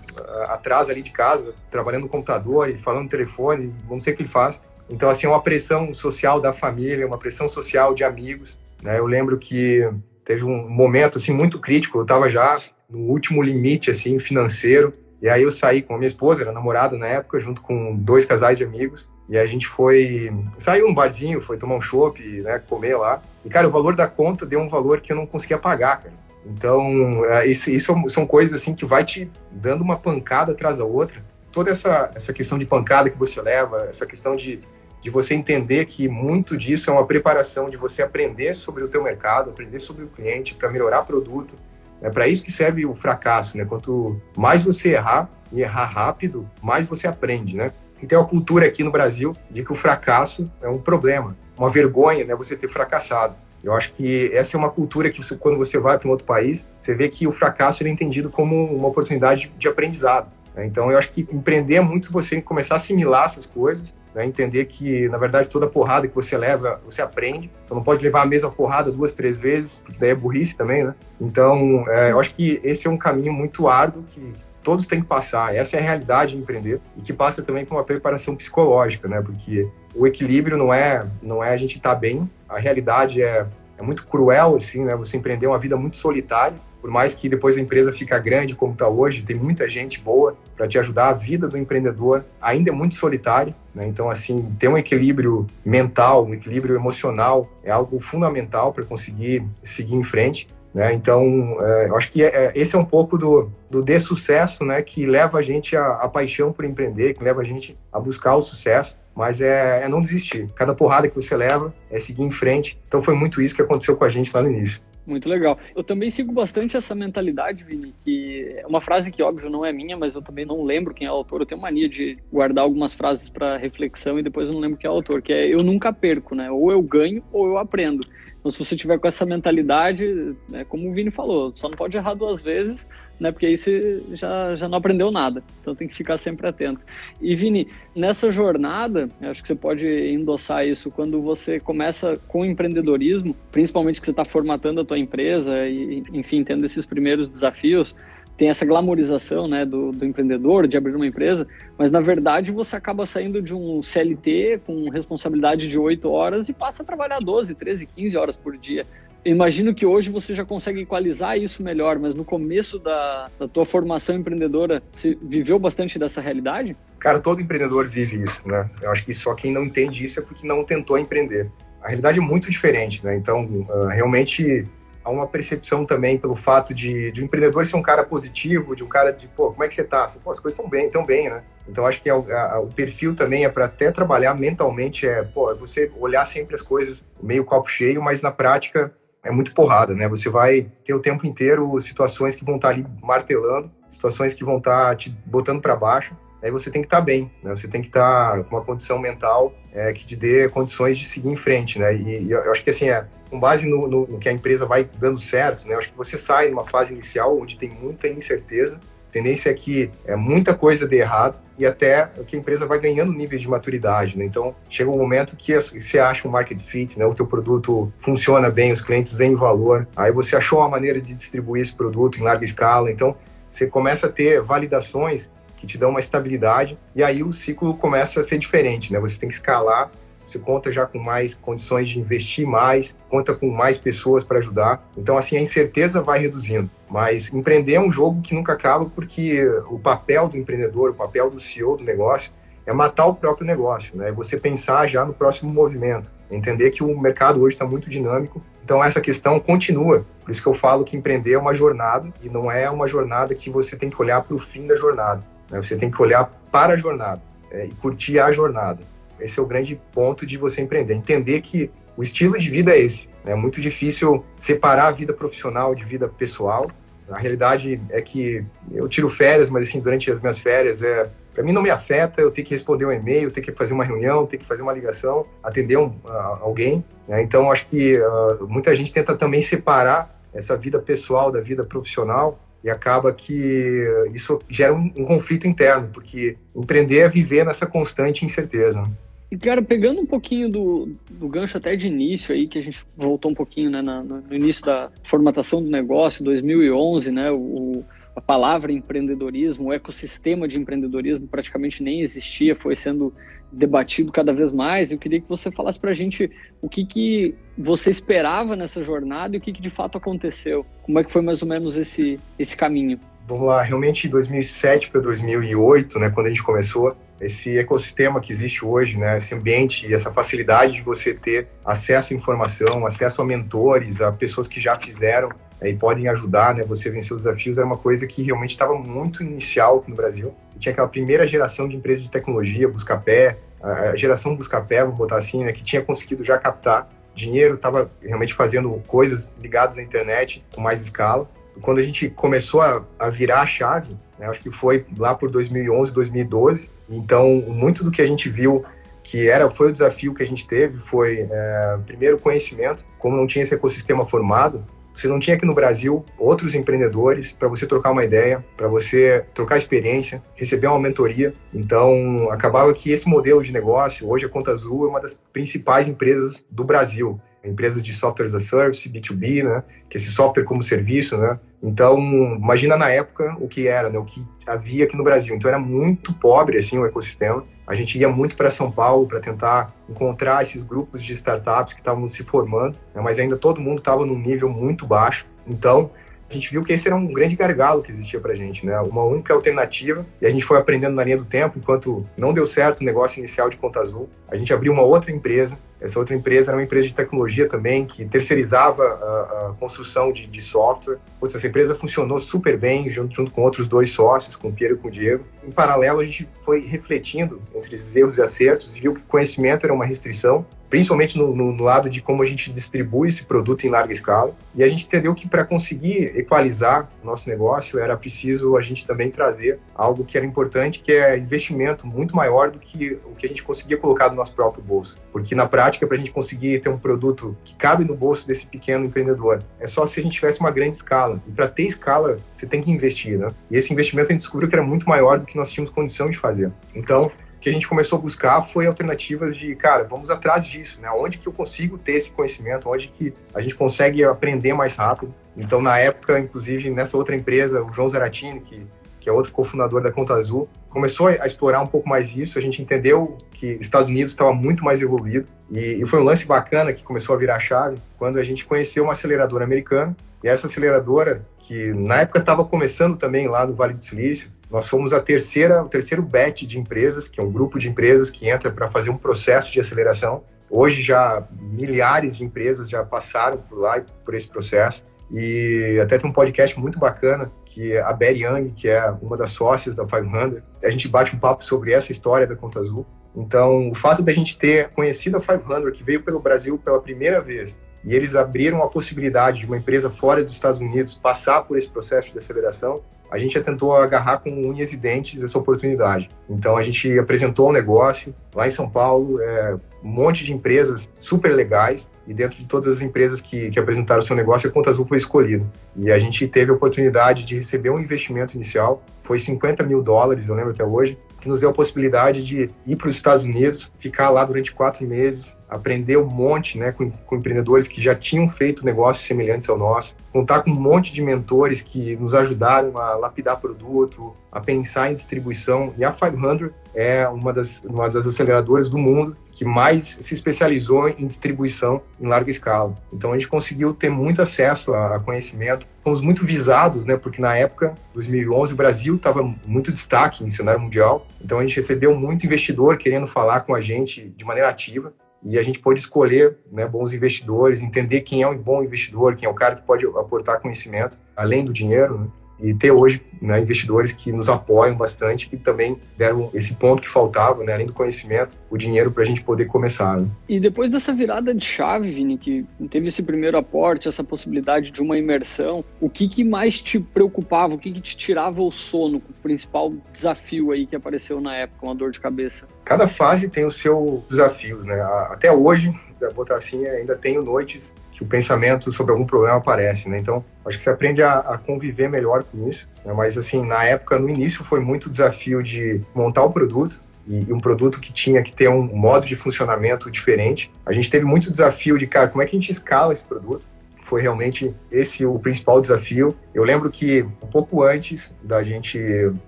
atrás 0.49 0.89
ali 0.89 1.03
de 1.03 1.11
casa, 1.11 1.55
trabalhando 1.71 2.03
no 2.03 2.09
computador 2.09 2.69
e 2.69 2.77
falando 2.79 3.05
no 3.05 3.09
telefone, 3.09 3.75
não 3.89 4.01
sei 4.01 4.13
o 4.13 4.17
que 4.17 4.23
ele 4.23 4.29
faz. 4.29 4.61
Então, 4.91 5.11
assim, 5.11 5.27
é 5.27 5.31
uma 5.31 5.43
pressão 5.43 5.93
social 5.93 6.41
da 6.41 6.53
família, 6.53 7.07
uma 7.07 7.19
pressão 7.19 7.49
social 7.49 7.95
de 7.95 8.05
amigos. 8.05 8.57
Né? 8.83 8.99
Eu 8.99 9.07
lembro 9.07 9.37
que 9.37 9.87
teve 10.25 10.45
um 10.45 10.69
momento, 10.69 11.19
assim, 11.19 11.33
muito 11.33 11.59
crítico. 11.59 11.99
Eu 11.99 12.03
estava 12.03 12.29
já 12.29 12.57
no 12.89 13.01
último 13.01 13.43
limite, 13.43 13.91
assim, 13.91 14.19
financeiro. 14.19 14.95
E 15.21 15.29
aí 15.29 15.43
eu 15.43 15.51
saí 15.51 15.83
com 15.83 15.95
a 15.95 15.99
minha 15.99 16.09
esposa, 16.09 16.43
era 16.43 16.53
namorada 16.53 16.97
na 16.97 17.07
época, 17.07 17.41
junto 17.41 17.61
com 17.61 17.97
dois 17.97 18.25
casais 18.25 18.57
de 18.57 18.65
amigos. 18.65 19.11
E 19.29 19.37
a 19.37 19.47
gente 19.47 19.67
foi... 19.67 20.33
Saiu 20.59 20.87
num 20.87 20.95
barzinho, 20.95 21.41
foi 21.41 21.59
tomar 21.59 21.77
um 21.77 21.83
chopp, 21.83 22.21
né, 22.43 22.63
comer 22.69 22.97
lá. 22.97 23.21
E, 23.45 23.49
cara, 23.49 23.69
o 23.69 23.71
valor 23.71 23.95
da 23.95 24.07
conta 24.07 24.47
deu 24.47 24.61
um 24.61 24.69
valor 24.69 25.01
que 25.01 25.13
eu 25.13 25.17
não 25.17 25.27
conseguia 25.27 25.59
pagar, 25.59 26.01
cara. 26.01 26.15
Então, 26.47 27.25
é, 27.27 27.47
isso, 27.47 27.71
isso 27.71 27.95
são 28.09 28.27
coisas, 28.27 28.61
assim, 28.61 28.75
que 28.75 28.87
vai 28.87 29.05
te 29.05 29.31
dando 29.51 29.83
uma 29.83 29.97
pancada 29.97 30.53
atrás 30.53 30.79
da 30.79 30.85
outra. 30.85 31.23
Toda 31.53 31.71
essa, 31.71 32.11
essa 32.15 32.33
questão 32.33 32.59
de 32.59 32.65
pancada 32.65 33.11
que 33.11 33.19
você 33.19 33.41
leva, 33.41 33.87
essa 33.91 34.07
questão 34.07 34.35
de 34.35 34.61
de 35.01 35.11
você 35.11 35.35
entender 35.35 35.87
que 35.87 36.09
muito 36.09 36.57
disso 36.57 36.91
é 36.91 36.93
uma 36.93 37.07
preparação 37.07 37.71
de 37.71 37.77
você 37.77 38.03
aprender 38.03 38.55
sobre 38.55 38.83
o 38.83 38.89
teu 38.89 39.03
mercado, 39.03 39.51
aprender 39.51 39.81
sobre 39.81 40.05
o 40.05 40.09
cliente 40.09 40.55
para 40.55 40.69
melhorar 40.69 41.03
produto. 41.03 41.55
É 42.01 42.11
para 42.11 42.29
isso 42.29 42.45
que 42.45 42.53
serve 42.53 42.87
o 42.87 42.95
fracasso, 42.95 43.57
né? 43.57 43.65
Quanto 43.65 44.21
mais 44.37 44.63
você 44.63 44.91
errar 44.91 45.29
e 45.53 45.63
errar 45.63 45.87
rápido, 45.87 46.49
mais 46.63 46.87
você 46.87 47.09
aprende, 47.09 47.57
né? 47.57 47.73
E 48.03 48.07
tem 48.07 48.17
uma 48.17 48.27
cultura 48.27 48.67
aqui 48.67 48.83
no 48.83 48.91
Brasil 48.91 49.35
de 49.51 49.65
que 49.65 49.73
o 49.73 49.75
fracasso 49.75 50.51
é 50.63 50.69
um 50.69 50.79
problema, 50.79 51.37
uma 51.57 51.71
vergonha, 51.71 52.25
né? 52.25 52.35
Você 52.35 52.57
ter 52.57 52.69
fracassado. 52.69 53.35
Eu 53.63 53.73
acho 53.75 53.93
que 53.95 54.31
essa 54.33 54.57
é 54.57 54.59
uma 54.59 54.71
cultura 54.71 55.11
que 55.11 55.23
você, 55.23 55.37
quando 55.37 55.59
você 55.59 55.79
vai 55.79 55.99
para 55.99 56.07
um 56.09 56.13
outro 56.13 56.25
país, 56.27 56.67
você 56.79 56.95
vê 56.95 57.09
que 57.09 57.27
o 57.27 57.33
fracasso 57.33 57.83
é 57.83 57.89
entendido 57.89 58.31
como 58.31 58.65
uma 58.73 58.89
oportunidade 58.89 59.53
de 59.59 59.69
aprendizado. 59.69 60.29
Né? 60.55 60.65
Então, 60.65 60.91
eu 60.93 60.99
acho 60.99 61.11
que 61.11 61.27
empreender 61.33 61.75
é 61.75 61.81
muito 61.81 62.13
você 62.13 62.41
começar 62.41 62.75
a 62.75 62.77
assimilar 62.77 63.25
essas 63.25 63.47
coisas 63.47 63.93
né? 64.19 64.27
Entender 64.27 64.65
que, 64.65 65.09
na 65.09 65.17
verdade, 65.17 65.49
toda 65.49 65.67
porrada 65.69 66.09
que 66.09 66.15
você 66.15 66.37
leva, 66.37 66.81
você 66.85 67.01
aprende. 67.01 67.49
Você 67.65 67.73
não 67.73 67.83
pode 67.83 68.03
levar 68.03 68.23
a 68.23 68.27
mesma 68.27 68.51
porrada 68.51 68.91
duas, 68.91 69.15
três 69.15 69.39
vezes, 69.39 69.79
porque 69.85 69.99
daí 69.99 70.11
é 70.11 70.15
burrice 70.15 70.57
também, 70.57 70.85
né? 70.85 70.95
Então, 71.21 71.85
é, 71.89 72.11
eu 72.11 72.19
acho 72.19 72.35
que 72.35 72.61
esse 72.65 72.89
é 72.89 72.91
um 72.91 72.97
caminho 72.97 73.33
muito 73.33 73.69
árduo 73.69 74.03
que 74.03 74.33
todos 74.63 74.87
têm 74.87 75.01
que 75.01 75.07
passar. 75.07 75.55
Essa 75.55 75.77
é 75.77 75.81
a 75.81 75.83
realidade 75.83 76.35
de 76.35 76.41
empreender 76.41 76.81
e 76.97 77.01
que 77.01 77.13
passa 77.13 77.43
também 77.43 77.65
por 77.65 77.75
uma 77.75 77.85
preparação 77.85 78.35
psicológica, 78.37 79.09
né? 79.09 79.21
Porque 79.21 79.69
o 79.95 80.07
equilíbrio 80.07 80.57
não 80.57 80.73
é, 80.73 81.07
não 81.23 81.43
é 81.43 81.51
a 81.51 81.57
gente 81.57 81.77
estar 81.77 81.95
tá 81.95 82.01
bem. 82.01 82.29
A 82.49 82.59
realidade 82.59 83.23
é, 83.23 83.47
é 83.77 83.83
muito 83.83 84.07
cruel, 84.07 84.57
assim, 84.57 84.85
né? 84.85 84.95
Você 84.97 85.17
empreender 85.17 85.47
uma 85.47 85.59
vida 85.59 85.77
muito 85.77 85.97
solitária 85.97 86.57
por 86.81 86.91
mais 86.91 87.15
que 87.15 87.29
depois 87.29 87.57
a 87.57 87.61
empresa 87.61 87.93
fica 87.93 88.19
grande 88.19 88.55
como 88.55 88.73
está 88.73 88.89
hoje, 88.89 89.23
tem 89.23 89.37
muita 89.37 89.69
gente 89.69 90.01
boa 90.01 90.37
para 90.57 90.69
te 90.69 90.79
ajudar. 90.79 91.09
A 91.09 91.13
vida 91.13 91.49
do 91.49 91.59
empreendedor 91.59 92.25
ainda 92.41 92.71
é 92.71 92.73
muito 92.73 92.95
solitária, 92.95 93.55
né? 93.75 93.87
então 93.87 94.09
assim 94.09 94.55
ter 94.59 94.69
um 94.69 94.79
equilíbrio 94.79 95.47
mental, 95.65 96.25
um 96.25 96.35
equilíbrio 96.35 96.77
emocional 96.77 97.49
é 97.65 97.71
algo 97.71 97.99
fundamental 98.01 98.73
para 98.73 98.85
conseguir 98.85 99.45
seguir 99.63 99.97
em 99.97 100.05
frente. 100.05 100.47
Né? 100.79 100.95
Então, 100.95 101.57
é, 101.61 101.89
eu 101.89 101.97
acho 101.97 102.13
que 102.13 102.23
é, 102.23 102.29
é, 102.29 102.53
esse 102.55 102.77
é 102.77 102.79
um 102.79 102.85
pouco 102.85 103.19
do, 103.19 103.51
do 103.69 103.83
de 103.83 103.99
sucesso, 103.99 104.65
né? 104.65 104.81
Que 104.81 105.05
leva 105.05 105.39
a 105.39 105.43
gente 105.43 105.77
a 105.77 106.09
paixão 106.09 106.53
por 106.53 106.65
empreender, 106.65 107.15
que 107.15 107.25
leva 107.25 107.41
a 107.41 107.45
gente 107.45 107.77
a 107.93 107.99
buscar 107.99 108.37
o 108.37 108.41
sucesso 108.41 108.97
mas 109.19 109.41
é, 109.41 109.83
é, 109.83 109.89
não 109.89 110.01
desistir. 110.01 110.47
Cada 110.55 110.73
porrada 110.73 111.09
que 111.09 111.17
você 111.17 111.37
leva 111.37 111.75
é 111.91 111.99
seguir 111.99 112.23
em 112.23 112.31
frente. 112.31 112.79
Então 112.87 113.03
foi 113.03 113.15
muito 113.15 113.43
isso 113.43 113.53
que 113.53 113.61
aconteceu 113.61 113.97
com 113.97 114.05
a 114.05 114.09
gente 114.09 114.31
lá 114.33 114.41
no 114.41 114.49
início. 114.49 114.81
Muito 115.09 115.27
legal. 115.27 115.59
Eu 115.75 115.83
também 115.83 116.11
sigo 116.11 116.31
bastante 116.33 116.77
essa 116.77 116.95
mentalidade, 116.95 117.65
Vini, 117.65 117.95
que 118.05 118.57
é 118.59 118.67
uma 118.67 118.79
frase 118.79 119.11
que, 119.11 119.23
óbvio, 119.23 119.49
não 119.49 119.65
é 119.65 119.73
minha, 119.73 119.97
mas 119.97 120.15
eu 120.15 120.21
também 120.21 120.45
não 120.45 120.63
lembro 120.63 120.93
quem 120.93 121.07
é 121.07 121.11
o 121.11 121.15
autor. 121.15 121.41
Eu 121.41 121.47
tenho 121.47 121.59
mania 121.59 121.89
de 121.89 122.19
guardar 122.31 122.63
algumas 122.63 122.93
frases 122.93 123.31
para 123.31 123.57
reflexão 123.57 124.19
e 124.19 124.23
depois 124.23 124.49
eu 124.49 124.53
não 124.53 124.61
lembro 124.61 124.77
quem 124.77 124.87
é 124.87 124.91
o 124.91 124.97
autor, 124.97 125.23
que 125.23 125.33
é 125.33 125.49
eu 125.49 125.61
nunca 125.61 125.95
perco, 125.95 126.35
né? 126.35 126.51
Ou 126.51 126.71
eu 126.71 126.83
ganho 126.83 127.25
ou 127.33 127.47
eu 127.47 127.57
aprendo. 127.57 128.07
Então, 128.39 128.51
se 128.51 128.59
você 128.63 128.77
tiver 128.77 128.99
com 128.99 129.09
essa 129.09 129.25
mentalidade, 129.25 130.37
né, 130.47 130.63
como 130.65 130.91
o 130.91 130.93
Vini 130.93 131.11
falou, 131.11 131.53
só 131.57 131.69
não 131.69 131.77
pode 131.77 131.97
errar 131.97 132.13
duas 132.13 132.43
vezes, 132.43 132.87
né? 133.19 133.33
Porque 133.33 133.47
aí 133.47 133.57
você 133.57 134.03
já, 134.13 134.57
já 134.57 134.69
não 134.69 134.79
aprendeu 134.79 135.11
nada. 135.11 135.43
Então 135.61 135.75
tem 135.75 135.89
que 135.89 135.95
ficar 135.95 136.17
sempre 136.17 136.47
atento. 136.47 136.81
E 137.21 137.35
Vini, 137.35 137.69
nessa 137.95 138.31
jornada, 138.31 139.09
acho 139.23 139.43
que 139.43 139.49
você 139.49 139.55
pode 139.55 139.87
endossar 139.87 140.67
isso 140.67 140.91
quando 140.91 141.21
você 141.21 141.59
começa 141.59 142.19
com 142.29 142.45
empreendedorismo, 142.45 143.35
principalmente 143.51 144.01
que 144.01 144.07
você 144.07 144.13
está 144.13 144.25
formatando 144.25 144.81
a 144.81 144.85
tua 144.85 144.99
empresa 144.99 145.67
e, 145.67 146.03
enfim, 146.13 146.45
tendo 146.45 146.65
esses 146.65 146.87
primeiros 146.87 147.29
desafios, 147.29 147.95
tem 148.39 148.49
essa 148.49 148.65
glamorização 148.65 149.49
né, 149.49 149.67
do, 149.67 149.91
do, 149.91 150.05
empreendedor, 150.05 150.69
de 150.69 150.77
abrir 150.77 150.95
uma 150.95 151.07
empresa, 151.07 151.45
mas 151.77 151.91
na 151.91 152.01
verdade 152.01 152.53
você 152.53 152.77
acaba 152.77 153.05
saindo 153.05 153.43
de 153.43 153.53
um 153.53 153.83
CLT 153.83 154.61
com 154.65 154.89
responsabilidade 154.91 155.67
de 155.67 155.77
8 155.77 156.09
horas 156.09 156.49
e 156.49 156.53
passa 156.53 156.85
a 156.85 156.87
trabalhar 156.87 157.19
12, 157.19 157.57
13, 157.57 157.87
15 157.89 158.17
horas 158.17 158.37
por 158.37 158.57
dia 158.57 158.87
imagino 159.31 159.75
que 159.75 159.87
hoje 159.87 160.11
você 160.11 160.35
já 160.35 160.45
consegue 160.45 160.81
equalizar 160.81 161.39
isso 161.39 161.63
melhor, 161.63 161.99
mas 161.99 162.15
no 162.15 162.25
começo 162.25 162.79
da, 162.79 163.31
da 163.39 163.49
tua 163.49 163.65
formação 163.65 164.17
empreendedora, 164.17 164.83
você 164.93 165.17
viveu 165.23 165.59
bastante 165.59 165.99
dessa 165.99 166.21
realidade? 166.21 166.77
Cara, 166.99 167.21
todo 167.21 167.41
empreendedor 167.41 167.89
vive 167.89 168.23
isso, 168.23 168.41
né? 168.47 168.69
Eu 168.83 168.91
acho 168.91 169.05
que 169.05 169.15
só 169.15 169.35
quem 169.35 169.53
não 169.53 169.65
entende 169.65 170.05
isso 170.05 170.19
é 170.19 170.23
porque 170.23 170.47
não 170.47 170.65
tentou 170.65 170.99
empreender. 170.99 171.51
A 171.83 171.89
realidade 171.89 172.19
é 172.19 172.23
muito 172.23 172.51
diferente, 172.51 173.05
né? 173.05 173.17
Então, 173.17 173.45
uh, 173.45 173.87
realmente 173.87 174.65
há 175.05 175.11
uma 175.11 175.27
percepção 175.27 175.87
também 175.87 176.19
pelo 176.19 176.37
fato 176.37 176.75
de, 176.75 177.11
de 177.13 177.23
um 177.23 177.25
empreendedor 177.25 177.65
ser 177.65 177.77
um 177.77 177.83
cara 177.83 178.05
positivo, 178.05 178.77
de 178.77 178.85
um 178.85 178.89
cara 178.89 179.11
de, 179.11 179.27
pô, 179.29 179.51
como 179.51 179.65
é 179.65 179.69
que 179.69 179.75
você 179.75 179.85
tá? 179.85 180.07
Pô, 180.23 180.31
as 180.31 180.39
coisas 180.39 180.59
estão 180.59 180.69
bem, 180.69 180.87
estão 180.87 181.05
bem, 181.05 181.31
né? 181.31 181.43
Então, 181.67 181.87
acho 181.87 182.03
que 182.03 182.11
é 182.11 182.15
o, 182.15 182.31
a, 182.31 182.61
o 182.61 182.69
perfil 182.69 183.15
também 183.15 183.45
é 183.45 183.49
para 183.49 183.67
até 183.67 183.91
trabalhar 183.91 184.35
mentalmente, 184.35 185.07
é, 185.07 185.23
pô, 185.23 185.51
é 185.51 185.55
você 185.55 185.91
olhar 185.99 186.27
sempre 186.27 186.55
as 186.55 186.63
coisas 186.63 187.03
meio 187.23 187.45
copo 187.45 187.71
cheio, 187.71 188.03
mas 188.03 188.23
na 188.23 188.31
prática 188.31 188.93
é 189.23 189.31
muito 189.31 189.55
porrada, 189.55 189.95
né? 189.95 190.09
Você 190.09 190.29
vai 190.29 190.67
ter 190.85 190.95
o 190.95 191.01
tempo 191.01 191.27
inteiro 191.27 191.81
situações 191.81 192.37
que 192.37 192.45
vão 192.45 192.57
estar 192.57 192.69
tá 192.69 192.75
ali 192.75 192.87
martelando, 193.03 193.71
situações 193.91 194.35
que 194.35 194.45
vão 194.45 194.59
estar 194.59 194.91
tá 194.91 194.97
te 194.97 195.11
botando 195.27 195.61
para 195.61 195.77
baixo. 195.77 196.17
Aí 196.43 196.53
você 196.53 196.71
tem 196.71 196.83
que 196.83 196.87
estar 196.87 196.99
tá 196.99 197.05
bem, 197.05 197.31
né? 197.43 197.55
Você 197.55 197.67
tem 197.67 197.81
que 197.81 197.89
estar 197.89 198.45
com 198.45 198.57
uma 198.57 198.65
condição 198.65 198.99
mental 198.99 199.53
é, 199.73 199.93
que 199.93 200.07
te 200.07 200.15
dê 200.15 200.49
condições 200.49 200.97
de 200.97 201.05
seguir 201.05 201.29
em 201.29 201.37
frente, 201.37 201.79
né? 201.79 201.95
E, 201.97 202.27
e 202.27 202.31
eu 202.31 202.53
acho 202.53 202.63
que 202.63 202.71
assim, 202.71 202.89
é, 202.89 203.05
com 203.29 203.41
base 203.41 203.69
no, 203.69 203.89
no, 203.89 204.07
no, 204.07 204.19
que 204.19 204.29
a 204.29 204.33
empresa 204.33 204.65
vai 204.65 204.89
dando 204.99 205.21
certo, 205.21 205.67
né? 205.67 205.75
Eu 205.75 205.79
acho 205.79 205.91
que 205.91 205.97
você 205.97 206.17
sai 206.17 206.49
numa 206.49 206.65
fase 206.67 206.95
inicial 206.95 207.37
onde 207.39 207.57
tem 207.57 207.69
muita 207.69 208.09
incerteza, 208.09 208.79
Tendência 209.13 209.51
é 209.51 209.55
que 209.55 209.91
é, 210.05 210.15
muita 210.15 210.55
coisa 210.55 210.87
dê 210.87 210.99
errado 210.99 211.39
e 211.59 211.67
até 211.67 212.09
que 212.27 212.37
a 212.37 212.39
empresa 212.39 212.67
vai 212.67 212.79
ganhando 212.79 213.13
níveis 213.13 213.41
de 213.41 213.49
maturidade. 213.49 214.17
Né? 214.17 214.25
Então, 214.25 214.55
chega 214.71 214.91
um 214.91 214.97
momento 214.97 215.37
que 215.37 215.59
você 215.59 215.99
acha 215.99 216.27
um 216.29 216.31
market 216.31 216.61
fit, 216.61 216.99
né? 216.99 217.05
o 217.05 217.15
teu 217.15 217.27
produto 217.27 217.93
funciona 218.01 218.51
bem, 218.51 218.71
os 218.73 218.81
clientes 218.81 219.13
veem 219.13 219.35
valor, 219.35 219.89
aí 219.97 220.13
você 220.13 220.37
achou 220.37 220.61
uma 220.61 220.69
maneira 220.69 221.01
de 221.01 221.15
distribuir 221.15 221.63
esse 221.63 221.75
produto 221.75 222.19
em 222.19 222.23
larga 222.23 222.45
escala. 222.45 222.91
Então, 222.91 223.17
você 223.49 223.67
começa 223.67 224.07
a 224.07 224.11
ter 224.11 224.41
validações 224.43 225.31
que 225.57 225.67
te 225.67 225.77
dão 225.77 225.91
uma 225.91 226.01
estabilidade 226.01 226.79
e 226.95 227.03
aí 227.03 227.23
o 227.23 227.33
ciclo 227.33 227.75
começa 227.75 228.21
a 228.21 228.25
ser 228.25 228.39
diferente. 228.39 228.93
Né? 228.93 229.01
Você 229.01 229.19
tem 229.19 229.29
que 229.29 229.35
escalar 229.35 229.91
você 230.29 230.39
conta 230.39 230.71
já 230.71 230.85
com 230.85 230.99
mais 230.99 231.35
condições 231.35 231.89
de 231.89 231.99
investir 231.99 232.47
mais, 232.47 232.95
conta 233.09 233.35
com 233.35 233.49
mais 233.49 233.79
pessoas 233.79 234.23
para 234.23 234.39
ajudar. 234.39 234.87
Então, 234.97 235.17
assim, 235.17 235.39
a 235.39 235.41
incerteza 235.41 236.03
vai 236.03 236.19
reduzindo. 236.19 236.69
Mas 236.91 237.33
empreender 237.33 237.75
é 237.75 237.81
um 237.81 237.91
jogo 237.91 238.21
que 238.21 238.35
nunca 238.35 238.53
acaba 238.53 238.85
porque 238.87 239.43
o 239.69 239.79
papel 239.79 240.29
do 240.29 240.37
empreendedor, 240.37 240.91
o 240.91 240.95
papel 240.95 241.31
do 241.31 241.41
CEO 241.41 241.79
do 241.79 241.85
negócio 241.85 242.31
é 242.67 242.73
matar 242.75 243.07
o 243.07 243.15
próprio 243.15 243.47
negócio, 243.47 243.97
né? 243.97 244.11
É 244.11 244.13
você 244.13 244.39
pensar 244.39 244.87
já 244.87 245.03
no 245.03 245.15
próximo 245.15 245.51
movimento, 245.51 246.13
entender 246.31 246.71
que 246.71 246.85
o 246.85 247.01
mercado 247.01 247.41
hoje 247.41 247.55
está 247.55 247.65
muito 247.65 247.89
dinâmico. 247.89 248.43
Então 248.63 248.85
essa 248.85 249.01
questão 249.01 249.41
continua. 249.41 250.05
Por 250.23 250.31
isso 250.31 250.43
que 250.43 250.49
eu 250.49 250.53
falo 250.53 250.85
que 250.85 250.95
empreender 250.95 251.33
é 251.33 251.39
uma 251.39 251.55
jornada 251.55 252.13
e 252.23 252.29
não 252.29 252.53
é 252.53 252.69
uma 252.69 252.87
jornada 252.87 253.35
que 253.35 253.49
você 253.49 253.75
tem 253.75 253.89
que 253.89 254.01
olhar 254.01 254.23
para 254.23 254.35
o 254.35 254.39
fim 254.39 254.67
da 254.67 254.77
jornada. 254.77 255.25
Né? 255.51 255.63
Você 255.63 255.77
tem 255.77 255.91
que 255.91 256.03
olhar 256.03 256.31
para 256.53 256.75
a 256.75 256.77
jornada 256.77 257.23
é, 257.51 257.65
e 257.65 257.71
curtir 257.71 258.19
a 258.19 258.31
jornada. 258.31 258.81
Esse 259.21 259.39
é 259.39 259.43
o 259.43 259.47
grande 259.47 259.81
ponto 259.93 260.27
de 260.27 260.37
você 260.37 260.61
empreender. 260.61 260.95
Entender 260.95 261.41
que 261.41 261.71
o 261.97 262.03
estilo 262.03 262.39
de 262.39 262.51
vida 262.51 262.73
é 262.73 262.81
esse. 262.81 263.09
É 263.25 263.35
muito 263.35 263.61
difícil 263.61 264.25
separar 264.37 264.87
a 264.87 264.93
vida 264.93 265.13
profissional 265.13 265.75
de 265.75 265.85
vida 265.85 266.09
pessoal. 266.09 266.71
A 267.11 267.19
realidade 267.19 267.81
é 267.91 268.01
que 268.01 268.45
eu 268.73 268.89
tiro 268.89 269.09
férias, 269.11 269.51
mas 269.51 269.69
assim, 269.69 269.81
durante 269.81 270.11
as 270.11 270.21
minhas 270.21 270.39
férias, 270.39 270.83
é, 270.83 271.11
para 271.35 271.43
mim 271.43 271.53
não 271.53 271.63
me 271.63 271.71
afeta 271.71 272.21
eu 272.21 272.31
ter 272.31 272.43
que 272.43 272.55
responder 272.55 272.85
um 272.85 272.93
e-mail, 272.93 273.31
ter 273.31 273.41
que 273.41 273.53
fazer 273.53 273.73
uma 273.73 273.85
reunião, 273.85 274.27
ter 274.27 274.39
que 274.39 274.45
fazer 274.45 274.63
uma 274.63 274.73
ligação, 274.73 275.27
atender 275.43 275.77
um, 275.79 275.95
alguém. 276.41 276.85
Né? 277.07 277.23
Então, 277.23 277.51
acho 277.51 277.67
que 277.67 277.99
uh, 277.99 278.47
muita 278.49 278.75
gente 278.75 278.93
tenta 278.93 279.17
também 279.17 279.41
separar 279.41 280.21
essa 280.35 280.57
vida 280.57 280.79
pessoal 280.79 281.33
da 281.33 281.41
vida 281.41 281.65
profissional 281.65 282.39
e 282.63 282.69
acaba 282.69 283.13
que 283.13 283.85
isso 284.13 284.39
gera 284.49 284.75
um, 284.75 284.93
um 284.97 285.05
conflito 285.05 285.47
interno, 285.47 285.89
porque 285.93 286.37
empreender 286.55 286.99
é 286.99 287.09
viver 287.09 287.45
nessa 287.45 287.67
constante 287.67 288.25
incerteza. 288.25 288.83
E, 289.31 289.37
cara, 289.37 289.61
pegando 289.61 290.01
um 290.01 290.07
pouquinho 290.07 290.49
do, 290.49 290.97
do 291.11 291.29
gancho 291.29 291.59
até 291.59 291.77
de 291.77 291.87
início 291.87 292.35
aí, 292.35 292.47
que 292.49 292.59
a 292.59 292.63
gente 292.63 292.85
voltou 292.97 293.31
um 293.31 293.35
pouquinho 293.35 293.71
né, 293.71 293.83
na, 293.83 294.03
no 294.03 294.35
início 294.35 294.65
da 294.65 294.91
formatação 295.05 295.63
do 295.63 295.71
negócio, 295.71 296.25
2011, 296.25 297.13
né, 297.13 297.31
o, 297.31 297.85
a 298.17 298.21
palavra 298.23 298.73
empreendedorismo, 298.73 299.69
o 299.69 299.73
ecossistema 299.73 300.49
de 300.49 300.59
empreendedorismo 300.59 301.29
praticamente 301.29 301.83
nem 301.83 302.01
existia, 302.01 302.57
foi 302.57 302.75
sendo 302.75 303.13
debatido 303.53 304.11
cada 304.11 304.33
vez 304.33 304.51
mais. 304.51 304.91
Eu 304.91 304.99
queria 304.99 305.21
que 305.21 305.29
você 305.29 305.51
falasse 305.53 305.79
para 305.79 305.91
a 305.91 305.95
gente 305.95 306.31
o 306.61 306.69
que, 306.69 306.85
que 306.85 307.35
você 307.57 307.91
esperava 307.91 308.57
nessa 308.57 308.83
jornada 308.83 309.37
e 309.37 309.39
o 309.39 309.41
que, 309.41 309.53
que 309.53 309.63
de 309.63 309.71
fato 309.71 309.99
aconteceu. 309.99 310.65
Como 310.83 310.99
é 310.99 311.05
que 311.05 311.13
foi 311.13 311.23
mais 311.23 311.43
ou 311.43 311.49
menos 311.49 311.77
esse, 311.77 312.19
esse 312.39 312.57
caminho? 312.57 312.99
Vamos 313.27 313.47
lá, 313.47 313.63
realmente 313.63 314.09
2007 314.09 314.91
para 314.91 315.01
2008, 315.03 315.99
né, 315.99 316.11
quando 316.11 316.27
a 316.27 316.31
gente 316.31 316.43
começou, 316.43 316.97
esse 317.21 317.59
ecossistema 317.59 318.21
que 318.21 318.33
existe 318.33 318.65
hoje, 318.65 318.97
né, 318.97 319.19
esse 319.19 319.35
ambiente 319.35 319.87
e 319.87 319.95
essa 319.95 320.13
facilidade 320.13 320.75
de 320.75 320.83
você 320.83 321.13
ter 321.13 321.49
acesso 321.65 322.13
à 322.13 322.17
informação, 322.17 322.87
acesso 322.87 323.21
a 323.21 323.25
mentores, 323.25 324.01
a 324.01 324.13
pessoas 324.13 324.47
que 324.47 324.61
já 324.61 324.79
fizeram 324.79 325.31
é, 325.61 325.69
e 325.69 325.77
podem 325.77 326.09
ajudar 326.09 326.55
né, 326.55 326.63
você 326.63 326.89
a 326.89 326.93
vencer 326.93 327.17
os 327.17 327.25
desafios, 327.25 327.59
era 327.59 327.67
uma 327.67 327.77
coisa 327.77 328.07
que 328.07 328.23
realmente 328.23 328.51
estava 328.51 328.75
muito 328.75 329.23
inicial 329.23 329.79
aqui 329.79 329.91
no 329.91 329.97
Brasil. 329.97 330.35
tinha 330.59 330.73
aquela 330.73 330.89
primeira 330.89 331.27
geração 331.27 331.69
de 331.69 331.77
empresas 331.77 332.05
de 332.05 332.11
tecnologia, 332.11 332.69
Buscapé, 332.69 333.37
a 333.61 333.97
geração 333.97 334.37
Buscapé, 334.37 334.85
vou 334.85 334.95
botar 334.95 335.17
assim, 335.17 335.45
né, 335.45 335.53
que 335.53 335.65
tinha 335.65 335.83
conseguido 335.83 336.25
já 336.25 336.39
captar 336.39 336.89
dinheiro, 337.15 337.57
estava 337.57 337.91
realmente 338.01 338.33
fazendo 338.33 338.71
coisas 338.87 339.33
ligadas 339.41 339.77
à 339.77 339.83
internet 339.83 340.45
com 340.55 340.61
mais 340.61 340.81
escala. 340.81 341.29
Quando 341.61 341.79
a 341.79 341.83
gente 341.83 342.09
começou 342.09 342.61
a, 342.61 342.85
a 342.99 343.11
virar 343.11 343.43
a 343.43 343.47
chave, 343.47 343.97
né, 344.19 344.27
acho 344.27 344.41
que 344.41 344.51
foi 344.51 344.85
lá 344.97 345.15
por 345.15 345.31
2011, 345.31 345.93
2012, 345.93 346.71
então, 346.89 347.43
muito 347.47 347.85
do 347.85 347.91
que 347.91 348.01
a 348.01 348.07
gente 348.07 348.29
viu 348.29 348.65
que 349.09 349.27
era 349.27 349.51
foi 349.51 349.69
o 349.69 349.73
desafio 349.73 350.13
que 350.13 350.23
a 350.23 350.27
gente 350.27 350.47
teve 350.47 350.79
foi 350.79 351.27
é, 351.31 351.79
primeiro 351.87 352.19
conhecimento 352.19 352.85
como 352.99 353.17
não 353.17 353.27
tinha 353.27 353.43
esse 353.43 353.55
ecossistema 353.55 354.05
formado. 354.07 354.63
Você 354.93 355.07
não 355.07 355.21
tinha 355.21 355.37
aqui 355.37 355.47
no 355.47 355.55
Brasil 355.55 356.05
outros 356.19 356.55
empreendedores 356.55 357.33
para 357.33 357.47
você 357.47 357.67
trocar 357.67 357.93
uma 357.93 358.05
ideia 358.05 358.45
para 358.57 358.67
você 358.67 359.25
trocar 359.33 359.57
experiência 359.57 360.23
receber 360.35 360.67
uma 360.67 360.79
mentoria. 360.79 361.33
Então 361.55 362.29
acabava 362.31 362.75
que 362.75 362.91
esse 362.91 363.09
modelo 363.09 363.43
de 363.43 363.53
negócio 363.53 364.09
hoje 364.09 364.27
a 364.27 364.29
Conta 364.29 364.51
Azul 364.51 364.87
é 364.87 364.89
uma 364.89 365.01
das 365.01 365.19
principais 365.33 365.89
empresas 365.89 366.45
do 366.51 366.65
Brasil 366.65 367.19
empresas 367.45 367.83
de 367.83 367.93
software 367.93 368.27
as 368.27 368.35
a 368.35 368.41
service 368.41 368.89
B2B 368.89 369.45
né 369.45 369.63
que 369.89 369.97
esse 369.97 370.11
software 370.11 370.45
como 370.45 370.63
serviço 370.63 371.17
né 371.17 371.39
então, 371.63 371.99
imagina 371.99 372.77
na 372.77 372.89
época 372.89 373.37
o 373.41 373.49
que 373.49 373.67
era, 373.67 373.91
né, 373.91 373.99
o 373.99 374.05
que 374.05 374.25
havia 374.47 374.85
aqui 374.85 374.97
no 374.97 375.03
Brasil. 375.03 375.35
Então, 375.35 375.49
era 375.49 375.59
muito 375.59 376.13
pobre 376.15 376.59
assim 376.59 376.79
o 376.79 376.87
ecossistema. 376.87 377.45
A 377.67 377.75
gente 377.75 377.99
ia 377.99 378.09
muito 378.09 378.37
para 378.37 378.51
São 378.51 378.71
Paulo 378.71 379.07
para 379.07 379.21
tentar 379.21 379.75
encontrar 379.89 380.43
esses 380.43 380.63
grupos 380.63 381.03
de 381.03 381.13
startups 381.13 381.75
que 381.75 381.81
estavam 381.81 382.09
se 382.09 382.23
formando, 382.23 382.79
né, 382.95 383.03
mas 383.03 383.19
ainda 383.19 383.37
todo 383.37 383.61
mundo 383.61 383.79
estava 383.79 384.07
num 384.07 384.19
nível 384.19 384.49
muito 384.49 384.87
baixo. 384.87 385.27
Então, 385.47 385.91
a 386.31 386.33
gente 386.33 386.51
viu 386.51 386.63
que 386.63 386.73
esse 386.73 386.87
era 386.87 386.95
um 386.95 387.07
grande 387.07 387.35
gargalo 387.35 387.83
que 387.83 387.91
existia 387.91 388.21
para 388.21 388.33
a 388.33 388.37
gente, 388.37 388.65
né? 388.67 388.79
Uma 388.81 389.03
única 389.03 389.33
alternativa 389.33 390.05
e 390.21 390.27
a 390.27 390.31
gente 390.31 390.45
foi 390.45 390.59
aprendendo 390.59 390.95
na 390.95 391.03
linha 391.03 391.17
do 391.17 391.25
tempo. 391.25 391.59
Enquanto 391.59 392.05
não 392.19 392.35
deu 392.35 392.47
certo 392.47 392.83
o 392.83 392.85
negócio 392.85 393.19
inicial 393.19 393.49
de 393.49 393.57
Conta 393.57 393.81
Azul, 393.81 394.11
a 394.31 394.37
gente 394.37 394.53
abriu 394.53 394.71
uma 394.71 394.83
outra 394.83 395.11
empresa 395.11 395.59
essa 395.81 395.99
outra 395.99 396.15
empresa 396.15 396.51
era 396.51 396.59
uma 396.59 396.65
empresa 396.65 396.89
de 396.89 396.95
tecnologia 396.95 397.49
também, 397.49 397.87
que 397.87 398.05
terceirizava 398.05 398.83
a, 398.83 399.49
a 399.51 399.55
construção 399.59 400.13
de, 400.13 400.27
de, 400.27 400.43
software. 400.43 400.99
Putz, 401.21 401.35
essa 401.35 401.47
empresa 401.47 401.75
funcionou 401.75 402.19
super 402.19 402.57
bem, 402.57 402.91
junto, 402.91 403.15
junto, 403.15 403.31
com 403.31 403.43
outros 403.43 403.69
dois 403.69 403.91
sócios, 403.91 404.37
com 404.37 404.49
o 404.49 404.53
Piero 404.53 404.75
e 404.75 404.79
com 404.79 404.89
o 404.89 404.91
Diego. 404.91 405.25
Em 405.47 405.51
paralelo, 405.51 406.01
a 406.01 406.05
gente 406.05 406.29
foi 406.45 406.61
refletindo 406.61 407.41
entre 407.55 407.75
esses 407.75 407.95
erros 407.95 408.19
e 408.19 408.23
acertos 408.23 408.77
e 408.77 408.81
viu 408.81 408.95
que 408.95 409.03
conhecimento 409.03 409.65
era 409.65 409.73
uma 409.73 409.85
restrição 409.85 410.45
principalmente 410.69 411.17
no, 411.17 411.35
no, 411.35 411.53
no, 411.53 411.65
lado 411.65 411.89
de 411.89 412.01
como 412.01 412.23
a 412.23 412.27
gente 412.27 412.53
distribui 412.53 413.09
esse 413.09 413.25
produto 413.25 413.65
em 413.65 413.71
larga 413.71 413.93
escala. 413.93 414.35
E 414.55 414.63
a 414.63 414.69
gente 414.69 414.87
entendeu 414.87 415.15
que 415.15 415.27
para 415.29 415.45
conseguir 415.45 416.17
equalizar 416.17 416.89
o 417.03 417.07
nosso 417.07 417.29
negócio 417.29 417.79
era 417.79 417.97
preciso 417.97 418.57
a 418.57 418.63
gente 418.63 418.87
também 418.87 419.11
trazer 419.11 419.59
algo 419.75 420.05
que 420.05 420.17
era 420.17 420.27
importante, 420.27 420.81
que 420.81 420.93
é 420.93 421.17
investimento 421.17 421.87
muito 421.87 422.15
maior 422.15 422.51
do 422.51 422.59
que 422.59 422.99
o 423.05 423.15
que 423.15 423.27
a 423.27 423.29
gente 423.29 423.43
conseguia 423.43 423.77
colocar 423.77 424.11
no 424.11 424.17
nosso 424.17 424.35
próprio 424.35 424.63
bolso. 424.63 424.97
Porque 425.13 425.35
na 425.35 425.47
prática, 425.47 425.68
para 425.77 425.97
a 425.97 425.99
gente 425.99 426.13
conseguir 426.13 426.61
ter 426.61 426.69
um 426.69 426.79
produto 426.79 427.37
que 427.45 427.55
cabe 427.57 427.85
no 427.85 427.95
bolso 427.95 428.27
desse 428.27 428.47
pequeno 428.47 428.87
empreendedor, 428.87 429.43
é 429.59 429.67
só 429.67 429.87
se 429.87 429.99
a 429.99 430.03
gente 430.03 430.13
tivesse 430.15 430.41
uma 430.41 430.51
grande 430.51 430.77
escala. 430.77 431.21
E 431.27 431.31
para 431.33 431.49
ter 431.49 431.65
escala, 431.65 432.19
você 432.35 432.47
tem 432.47 432.63
que 432.63 432.71
investir, 432.71 433.19
né? 433.19 433.29
E 433.51 433.57
esse 433.57 433.73
investimento 433.73 434.11
a 434.11 434.13
gente 434.13 434.23
descobriu 434.23 434.49
que 434.49 434.55
era 434.55 434.65
muito 434.65 434.89
maior 434.89 435.19
do 435.19 435.27
que 435.27 435.37
nós 435.37 435.51
tínhamos 435.51 435.73
condição 435.73 436.09
de 436.09 436.17
fazer. 436.17 436.53
Então, 436.75 437.11
que 437.41 437.49
a 437.49 437.53
gente 437.53 437.69
começou 437.69 437.99
a 437.99 438.03
buscar 438.03 438.43
foi 438.43 438.67
alternativas 438.67 439.37
de, 439.37 439.55
cara, 439.55 439.85
vamos 439.85 440.11
atrás 440.11 440.45
disso, 440.45 440.81
né? 440.81 440.91
Onde 440.91 441.19
que 441.19 441.27
eu 441.27 441.33
consigo 441.33 441.79
ter 441.79 441.93
esse 441.93 442.11
conhecimento, 442.11 442.69
onde 442.69 442.89
que 442.89 443.13
a 443.35 443.41
gente 443.41 443.55
consegue 443.55 444.05
aprender 444.05 444.53
mais 444.53 444.77
rápido. 444.77 445.15
Então, 445.37 445.63
na 445.63 445.79
época, 445.79 446.19
inclusive, 446.19 446.69
nessa 446.71 446.97
outra 446.97 447.15
empresa, 447.15 447.63
o 447.63 447.73
João 447.73 447.89
Zaratini, 447.89 448.41
que, 448.41 448.67
que 449.01 449.09
é 449.09 449.13
outro 449.13 449.33
cofundador 449.33 449.83
da 449.83 449.91
Conta 449.91 450.15
Azul, 450.15 450.49
começou 450.69 451.07
a 451.07 451.27
explorar 451.27 451.61
um 451.61 451.67
pouco 451.67 451.89
mais 451.89 452.15
isso. 452.15 452.39
A 452.39 452.43
gente 452.43 452.61
entendeu 452.61 453.19
que 453.31 453.59
Estados 453.61 453.89
Unidos 453.89 454.13
estava 454.13 454.33
muito 454.33 454.65
mais 454.65 454.81
evoluído 454.81 455.27
e, 455.51 455.81
e 455.81 455.87
foi 455.87 456.01
um 456.01 456.05
lance 456.05 456.27
bacana 456.27 456.73
que 456.73 456.83
começou 456.83 457.15
a 457.15 457.19
virar 457.19 457.39
chave 457.39 457.79
quando 457.99 458.19
a 458.19 458.23
gente 458.23 458.45
conheceu 458.45 458.85
uma 458.85 458.93
aceleradora 458.93 459.45
americana 459.45 459.97
e 460.23 460.29
essa 460.29 460.47
aceleradora 460.47 461.25
que 461.39 461.73
na 461.73 462.03
época 462.03 462.19
estava 462.19 462.45
começando 462.45 462.97
também 462.97 463.29
lá 463.29 463.47
no 463.47 463.55
Vale 463.55 463.75
do 463.75 463.85
Silício 463.85 464.31
nós 464.51 464.67
fomos 464.67 464.93
a 464.93 465.01
terceira, 465.01 465.63
o 465.63 465.69
terceiro 465.69 466.03
batch 466.03 466.45
de 466.45 466.59
empresas, 466.59 467.07
que 467.07 467.21
é 467.21 467.23
um 467.23 467.31
grupo 467.31 467.59
de 467.59 467.69
empresas 467.69 468.11
que 468.11 468.29
entra 468.29 468.51
para 468.51 468.71
fazer 468.71 468.91
um 468.91 468.97
processo 468.97 469.53
de 469.53 469.61
aceleração. 469.61 470.25
Hoje 470.51 470.83
já 470.83 471.23
milhares 471.39 472.17
de 472.17 472.25
empresas 472.25 472.69
já 472.69 472.83
passaram 472.83 473.39
por 473.39 473.59
lá 473.59 473.81
por 474.05 474.15
esse 474.15 474.27
processo. 474.27 474.83
E 475.11 475.79
até 475.83 475.99
tem 475.99 476.09
um 476.09 476.13
podcast 476.13 476.59
muito 476.59 476.79
bacana 476.79 477.31
que 477.59 477.73
é 477.73 477.83
a 477.83 477.93
Betty 477.93 478.23
Young, 478.23 478.51
que 478.51 478.69
é 478.69 478.89
uma 479.03 479.17
das 479.17 479.33
sócias 479.33 479.75
da 479.75 479.85
500, 479.85 480.41
a 480.63 480.71
gente 480.71 480.87
bate 480.87 481.17
um 481.17 481.19
papo 481.19 481.45
sobre 481.45 481.73
essa 481.73 481.91
história 481.91 482.25
da 482.25 482.37
Conta 482.37 482.61
Azul. 482.61 482.87
Então, 483.17 483.73
o 483.73 483.75
fato 483.75 484.01
da 484.01 484.13
gente 484.13 484.39
ter 484.39 484.69
conhecido 484.69 485.17
a 485.17 485.21
500, 485.21 485.77
que 485.77 485.83
veio 485.83 486.01
pelo 486.01 486.21
Brasil 486.21 486.57
pela 486.57 486.81
primeira 486.81 487.21
vez, 487.21 487.59
e 487.85 487.97
eles 487.97 488.15
abriram 488.15 488.63
a 488.63 488.69
possibilidade 488.69 489.41
de 489.41 489.47
uma 489.47 489.57
empresa 489.57 489.91
fora 489.91 490.23
dos 490.23 490.35
Estados 490.35 490.61
Unidos 490.61 490.95
passar 490.95 491.43
por 491.43 491.59
esse 491.59 491.69
processo 491.69 492.13
de 492.13 492.19
aceleração, 492.19 492.81
a 493.11 493.19
gente 493.19 493.35
já 493.35 493.43
tentou 493.43 493.75
agarrar 493.75 494.19
com 494.19 494.31
unhas 494.31 494.73
e 494.73 494.77
dentes 494.77 495.23
essa 495.23 495.39
oportunidade. 495.39 496.09
Então 496.29 496.57
a 496.57 496.63
gente 496.63 496.99
apresentou 496.99 497.49
um 497.49 497.53
negócio 497.53 498.15
lá 498.35 498.47
em 498.47 498.51
São 498.51 498.69
Paulo, 498.69 499.21
é, 499.21 499.57
um 499.83 499.89
monte 499.89 500.25
de 500.25 500.33
empresas 500.33 500.89
super 501.01 501.35
legais 501.35 501.89
e 502.07 502.15
dentro 502.15 502.39
de 502.39 502.47
todas 502.47 502.77
as 502.77 502.83
empresas 502.83 503.21
que, 503.21 503.51
que 503.51 503.59
apresentaram 503.59 504.03
seu 504.03 504.17
negócio, 504.17 504.49
a 504.49 504.53
Conta 504.53 504.71
Azul 504.71 504.87
foi 504.87 504.99
escolhida. 504.99 505.45
E 505.77 505.91
a 505.91 505.99
gente 505.99 506.27
teve 506.27 506.51
a 506.51 506.55
oportunidade 506.55 507.25
de 507.25 507.37
receber 507.37 507.71
um 507.71 507.79
investimento 507.79 508.35
inicial, 508.35 508.83
foi 509.03 509.19
50 509.19 509.63
mil 509.63 509.83
dólares, 509.83 510.29
eu 510.29 510.35
lembro 510.35 510.51
até 510.51 510.65
hoje, 510.65 510.99
nos 511.29 511.41
deu 511.41 511.51
a 511.51 511.53
possibilidade 511.53 512.25
de 512.25 512.51
ir 512.67 512.77
para 512.77 512.89
os 512.89 512.97
Estados 512.97 513.25
Unidos, 513.25 513.71
ficar 513.79 514.11
lá 514.11 514.25
durante 514.25 514.53
quatro 514.53 514.87
meses, 514.87 515.37
aprender 515.49 515.97
um 515.97 516.07
monte 516.07 516.59
né, 516.59 516.73
com, 516.73 516.91
com, 516.91 517.17
empreendedores 517.17 517.69
que 517.69 517.81
já 517.81 517.95
tinham 517.95 518.29
feito 518.29 518.65
negócios 518.65 519.07
semelhantes 519.07 519.49
ao 519.49 519.57
nosso, 519.57 519.95
contar 520.13 520.43
com 520.43 520.51
um 520.51 520.61
monte 520.61 520.93
de 520.93 521.03
mentores 521.03 521.61
que 521.61 521.97
nos 521.97 522.15
ajudaram 522.15 522.77
a 522.77 522.95
lapidar 522.97 523.41
produto, 523.41 524.13
a 524.31 524.41
pensar 524.41 524.91
em 524.91 524.95
distribuição. 524.95 525.73
E 525.79 525.85
a 525.85 525.93
500 525.93 526.51
é 526.75 527.09
uma 527.09 527.33
das, 527.33 527.63
uma 527.65 527.89
das 527.89 528.07
aceleradoras 528.07 528.69
do 528.69 528.79
mundo 528.79 529.17
que 529.39 529.45
mais 529.45 529.85
se 530.01 530.15
especializou 530.15 530.89
em 530.89 531.07
distribuição 531.07 531.81
em 532.01 532.09
larga 532.09 532.29
escala. 532.29 532.75
Então 532.93 533.13
a 533.13 533.15
gente 533.17 533.29
conseguiu 533.29 533.73
ter 533.73 533.89
muito 533.89 534.21
acesso 534.21 534.75
a 534.75 534.99
conhecimento. 534.99 535.65
Fomos 535.85 536.01
muito 536.01 536.27
visados, 536.27 536.85
né? 536.85 536.97
Porque 536.97 537.23
na 537.23 537.37
época, 537.37 537.73
2011, 537.95 538.53
o 538.53 538.57
Brasil 538.57 538.97
estava 538.97 539.23
muito 539.47 539.71
destaque 539.71 540.25
em 540.25 540.31
cenário 540.31 540.61
mundial. 540.61 541.07
Então 541.23 541.39
a 541.39 541.43
gente 541.43 541.55
recebeu 541.55 541.95
muito 541.95 542.27
investidor 542.27 542.79
querendo 542.79 543.07
falar 543.07 543.43
com 543.43 543.55
a 543.55 543.61
gente 543.61 544.09
de 544.09 544.25
maneira 544.25 544.49
ativa 544.49 544.93
e 545.23 545.39
a 545.39 545.43
gente 545.45 545.61
pôde 545.61 545.79
escolher 545.79 546.37
né, 546.51 546.67
bons 546.67 546.93
investidores, 546.93 547.63
entender 547.63 548.01
quem 548.01 548.23
é 548.23 548.29
um 548.29 548.37
bom 548.37 548.65
investidor, 548.65 549.15
quem 549.15 549.29
é 549.29 549.31
o 549.31 549.35
cara 549.35 549.55
que 549.55 549.63
pode 549.63 549.87
aportar 549.87 550.41
conhecimento 550.41 550.99
além 551.17 551.45
do 551.45 551.53
dinheiro. 551.53 551.97
Né? 551.97 552.09
E 552.41 552.55
ter 552.55 552.71
hoje 552.71 553.03
né, 553.21 553.41
investidores 553.41 553.93
que 553.93 554.13
nos 554.13 554.29
apoiam 554.29 554.77
bastante, 554.77 555.29
que 555.29 555.37
também 555.37 555.79
deram 555.97 556.31
esse 556.33 556.55
ponto 556.55 556.83
que 556.83 556.89
faltava, 556.89 557.43
né, 557.43 557.53
além 557.53 557.67
do 557.67 557.73
conhecimento, 557.73 558.37
o 558.51 558.57
dinheiro 558.57 558.91
para 558.91 559.03
a 559.03 559.07
gente 559.07 559.23
poder 559.23 559.47
começar. 559.47 560.01
Né? 560.01 560.09
E 560.29 560.39
depois 560.39 560.71
dessa 560.71 560.93
virada 560.93 561.35
de 561.35 561.45
chave, 561.45 561.91
Vini, 561.91 562.17
que 562.17 562.47
teve 562.71 562.89
esse 562.89 563.03
primeiro 563.03 563.37
aporte, 563.37 563.89
essa 563.89 564.05
possibilidade 564.05 564.71
de 564.71 564.81
uma 564.81 564.97
imersão, 564.97 565.65
o 565.81 565.89
que, 565.89 566.09
que 566.09 566.25
mais 566.25 566.61
te 566.61 566.79
preocupava, 566.79 567.55
o 567.55 567.59
que, 567.59 567.73
que 567.73 567.81
te 567.81 567.97
tirava 567.97 568.43
o 568.43 568.53
sono, 568.53 568.99
o 568.99 569.13
principal 569.23 569.73
desafio 569.91 570.53
aí 570.53 570.67
que 570.67 570.77
apareceu 570.77 571.21
na 571.21 571.35
época, 571.35 571.67
uma 571.67 571.75
dor 571.75 571.91
de 571.91 572.01
cabeça? 572.01 572.47
Cada 572.65 572.87
fase 572.87 573.29
tem 573.29 573.45
o 573.45 573.51
seu 573.51 574.05
desafios, 574.09 574.65
né? 574.65 574.81
Até 575.11 575.33
hoje, 575.33 575.75
botar 576.15 576.37
assim, 576.37 576.67
ainda 576.67 576.97
tenho 576.97 577.23
noites 577.23 577.73
que 577.93 578.03
o 578.03 578.07
pensamento 578.07 578.71
sobre 578.73 578.93
algum 578.93 579.05
problema 579.05 579.37
aparece, 579.37 579.89
né? 579.89 579.99
Então, 579.99 580.25
acho 580.45 580.59
que 580.59 580.65
você 580.65 580.71
aprende 580.71 581.03
a, 581.03 581.19
a 581.19 581.39
conviver 581.39 581.89
melhor 581.89 582.23
com 582.25 582.49
isso. 582.49 582.67
Né? 582.85 582.93
Mas, 582.93 583.19
assim, 583.19 583.45
na 583.45 583.65
época, 583.65 583.99
no 583.99 584.09
início, 584.09 584.45
foi 584.45 584.61
muito 584.61 584.89
desafio 584.89 585.43
de 585.43 585.81
montar 585.95 586.23
o 586.23 586.31
produto, 586.31 586.81
e 587.09 587.33
um 587.33 587.41
produto 587.41 587.81
que 587.81 587.91
tinha 587.91 588.23
que 588.23 588.31
ter 588.31 588.51
um 588.51 588.63
modo 588.63 589.07
de 589.07 589.17
funcionamento 589.17 589.91
diferente. 589.91 590.51
A 590.67 590.73
gente 590.73 590.91
teve 590.91 591.07
muito 591.07 591.31
desafio 591.31 591.79
de, 591.79 591.87
cara, 591.87 592.09
como 592.09 592.23
é 592.23 592.27
que 592.27 592.37
a 592.37 592.39
gente 592.39 592.53
escala 592.53 592.93
esse 592.93 593.03
produto? 593.03 593.47
Foi 593.89 594.03
realmente 594.03 594.55
esse 594.71 595.05
o 595.07 595.19
principal 595.19 595.61
desafio. 595.61 596.15
Eu 596.35 596.45
lembro 596.45 596.71
que 596.71 597.03
um 597.03 597.27
pouco 597.27 597.63
antes 597.63 598.15
da 598.23 598.43
gente 598.43 598.79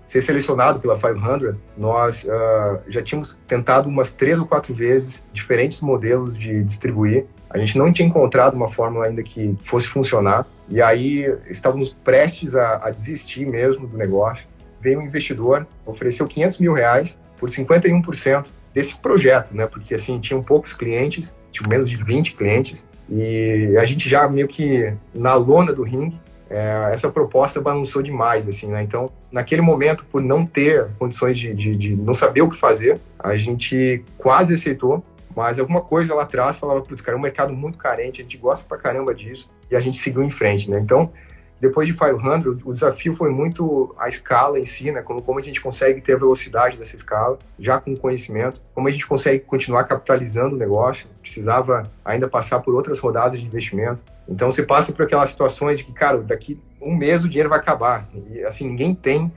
ser 0.07 0.23
selecionado 0.23 0.81
pela 0.81 0.99
500, 0.99 1.55
nós 1.77 2.25
uh, 2.25 2.83
já 2.89 3.03
tínhamos 3.03 3.39
tentado 3.49 3.89
umas 3.89 4.13
três 4.13 4.39
ou 4.39 4.47
quatro 4.47 4.75
vezes 4.75 5.23
diferentes 5.33 5.81
modelos 5.81 6.39
de 6.39 6.63
distribuir 6.63 7.27
a 7.51 7.59
gente 7.59 7.77
não 7.77 7.93
tinha 7.93 8.07
encontrado 8.07 8.55
uma 8.55 8.71
fórmula 8.71 9.07
ainda 9.07 9.25
que 9.25 9.57
fosse 9.65 9.89
funcionar. 9.89 10.47
E 10.69 10.81
aí 10.81 11.27
estávamos 11.49 11.93
prestes 12.05 12.55
a, 12.55 12.87
a 12.87 12.91
desistir 12.91 13.45
mesmo 13.45 13.89
do 13.89 13.99
negócio. 13.99 14.47
Veio 14.81 15.01
um 15.01 15.03
investidor, 15.03 15.67
ofereceu 15.85 16.29
500 16.29 16.59
mil 16.61 16.73
reais 16.73 17.19
por 17.37 17.51
51% 17.51 18.47
desse 18.73 18.97
projeto, 18.97 19.53
né? 19.53 19.67
Porque 19.67 19.97
assim, 19.97 20.21
tinham 20.21 20.41
poucos 20.45 20.73
clientes, 20.73 21.37
tinha 21.51 21.69
menos 21.69 21.91
de 21.91 21.97
20 21.97 22.35
clientes. 22.35 22.87
E 23.11 23.77
a 23.77 23.85
gente 23.85 24.09
já 24.09 24.29
meio 24.29 24.47
que 24.47 24.93
na 25.15 25.35
lona 25.35 25.73
do 25.73 25.83
ringue, 25.83 26.19
é, 26.49 26.91
essa 26.93 27.09
proposta 27.09 27.61
balançou 27.61 28.03
demais, 28.03 28.47
assim, 28.49 28.67
né? 28.67 28.83
Então, 28.83 29.11
naquele 29.31 29.63
momento, 29.63 30.05
por 30.11 30.23
não 30.23 30.45
ter 30.45 30.89
condições 30.99 31.39
de, 31.39 31.55
de, 31.55 31.77
de 31.77 31.97
não 31.97 32.15
saber 32.15 32.43
o 32.43 32.49
que 32.49 32.57
fazer, 32.57 33.01
a 33.19 33.37
gente 33.37 34.05
quase 34.19 34.55
aceitou 34.55 35.05
mas 35.35 35.59
alguma 35.61 35.81
coisa 35.81 36.15
lá 36.15 36.25
atrás 36.25 36.57
falava, 36.57 36.81
putz, 36.83 37.01
cara, 37.01 37.17
é 37.17 37.19
um 37.19 37.23
mercado 37.23 37.53
muito 37.53 37.79
carente, 37.79 38.21
a 38.21 38.25
gente 38.25 38.37
gosta 38.37 38.67
pra 38.69 38.77
caramba 38.77 39.15
disso, 39.15 39.51
e 39.71 39.77
a 39.77 39.81
gente 39.81 39.99
seguiu 39.99 40.23
em 40.23 40.31
frente, 40.31 40.69
né? 40.71 40.79
Então, 40.81 41.13
depois 41.61 41.87
de 41.87 41.95
500, 41.95 42.65
o 42.65 42.73
desafio 42.73 43.15
foi 43.15 43.31
muito 43.31 43.95
a 43.99 44.09
escala 44.09 44.59
em 44.59 44.65
si, 44.65 44.91
né? 44.91 45.03
Como, 45.03 45.21
como 45.21 45.39
a 45.39 45.43
gente 45.43 45.61
consegue 45.61 46.01
ter 46.01 46.15
a 46.15 46.19
velocidade 46.19 46.79
dessa 46.79 46.97
escala, 46.97 47.39
já 47.59 47.79
com 47.79 47.95
conhecimento, 47.95 48.63
como 48.75 48.89
a 48.89 48.91
gente 48.91 49.07
consegue 49.07 49.41
continuar 49.41 49.85
capitalizando 49.85 50.57
o 50.57 50.59
negócio, 50.59 51.07
precisava 51.21 51.83
ainda 52.05 52.27
passar 52.27 52.61
por 52.61 52.75
outras 52.75 52.99
rodadas 52.99 53.39
de 53.39 53.45
investimento. 53.45 54.03
Então, 54.27 54.51
você 54.51 54.63
passa 54.63 54.93
por 54.93 55.05
aquelas 55.05 55.31
situações 55.31 55.79
de 55.79 55.85
que, 55.85 55.93
cara, 55.93 56.19
daqui 56.19 56.59
um 56.81 56.97
mês 56.97 57.23
o 57.25 57.29
dinheiro 57.29 57.51
vai 57.51 57.59
acabar. 57.59 58.09
E, 58.31 58.43
assim, 58.43 58.67
ninguém 58.67 58.95
tem 58.95 59.31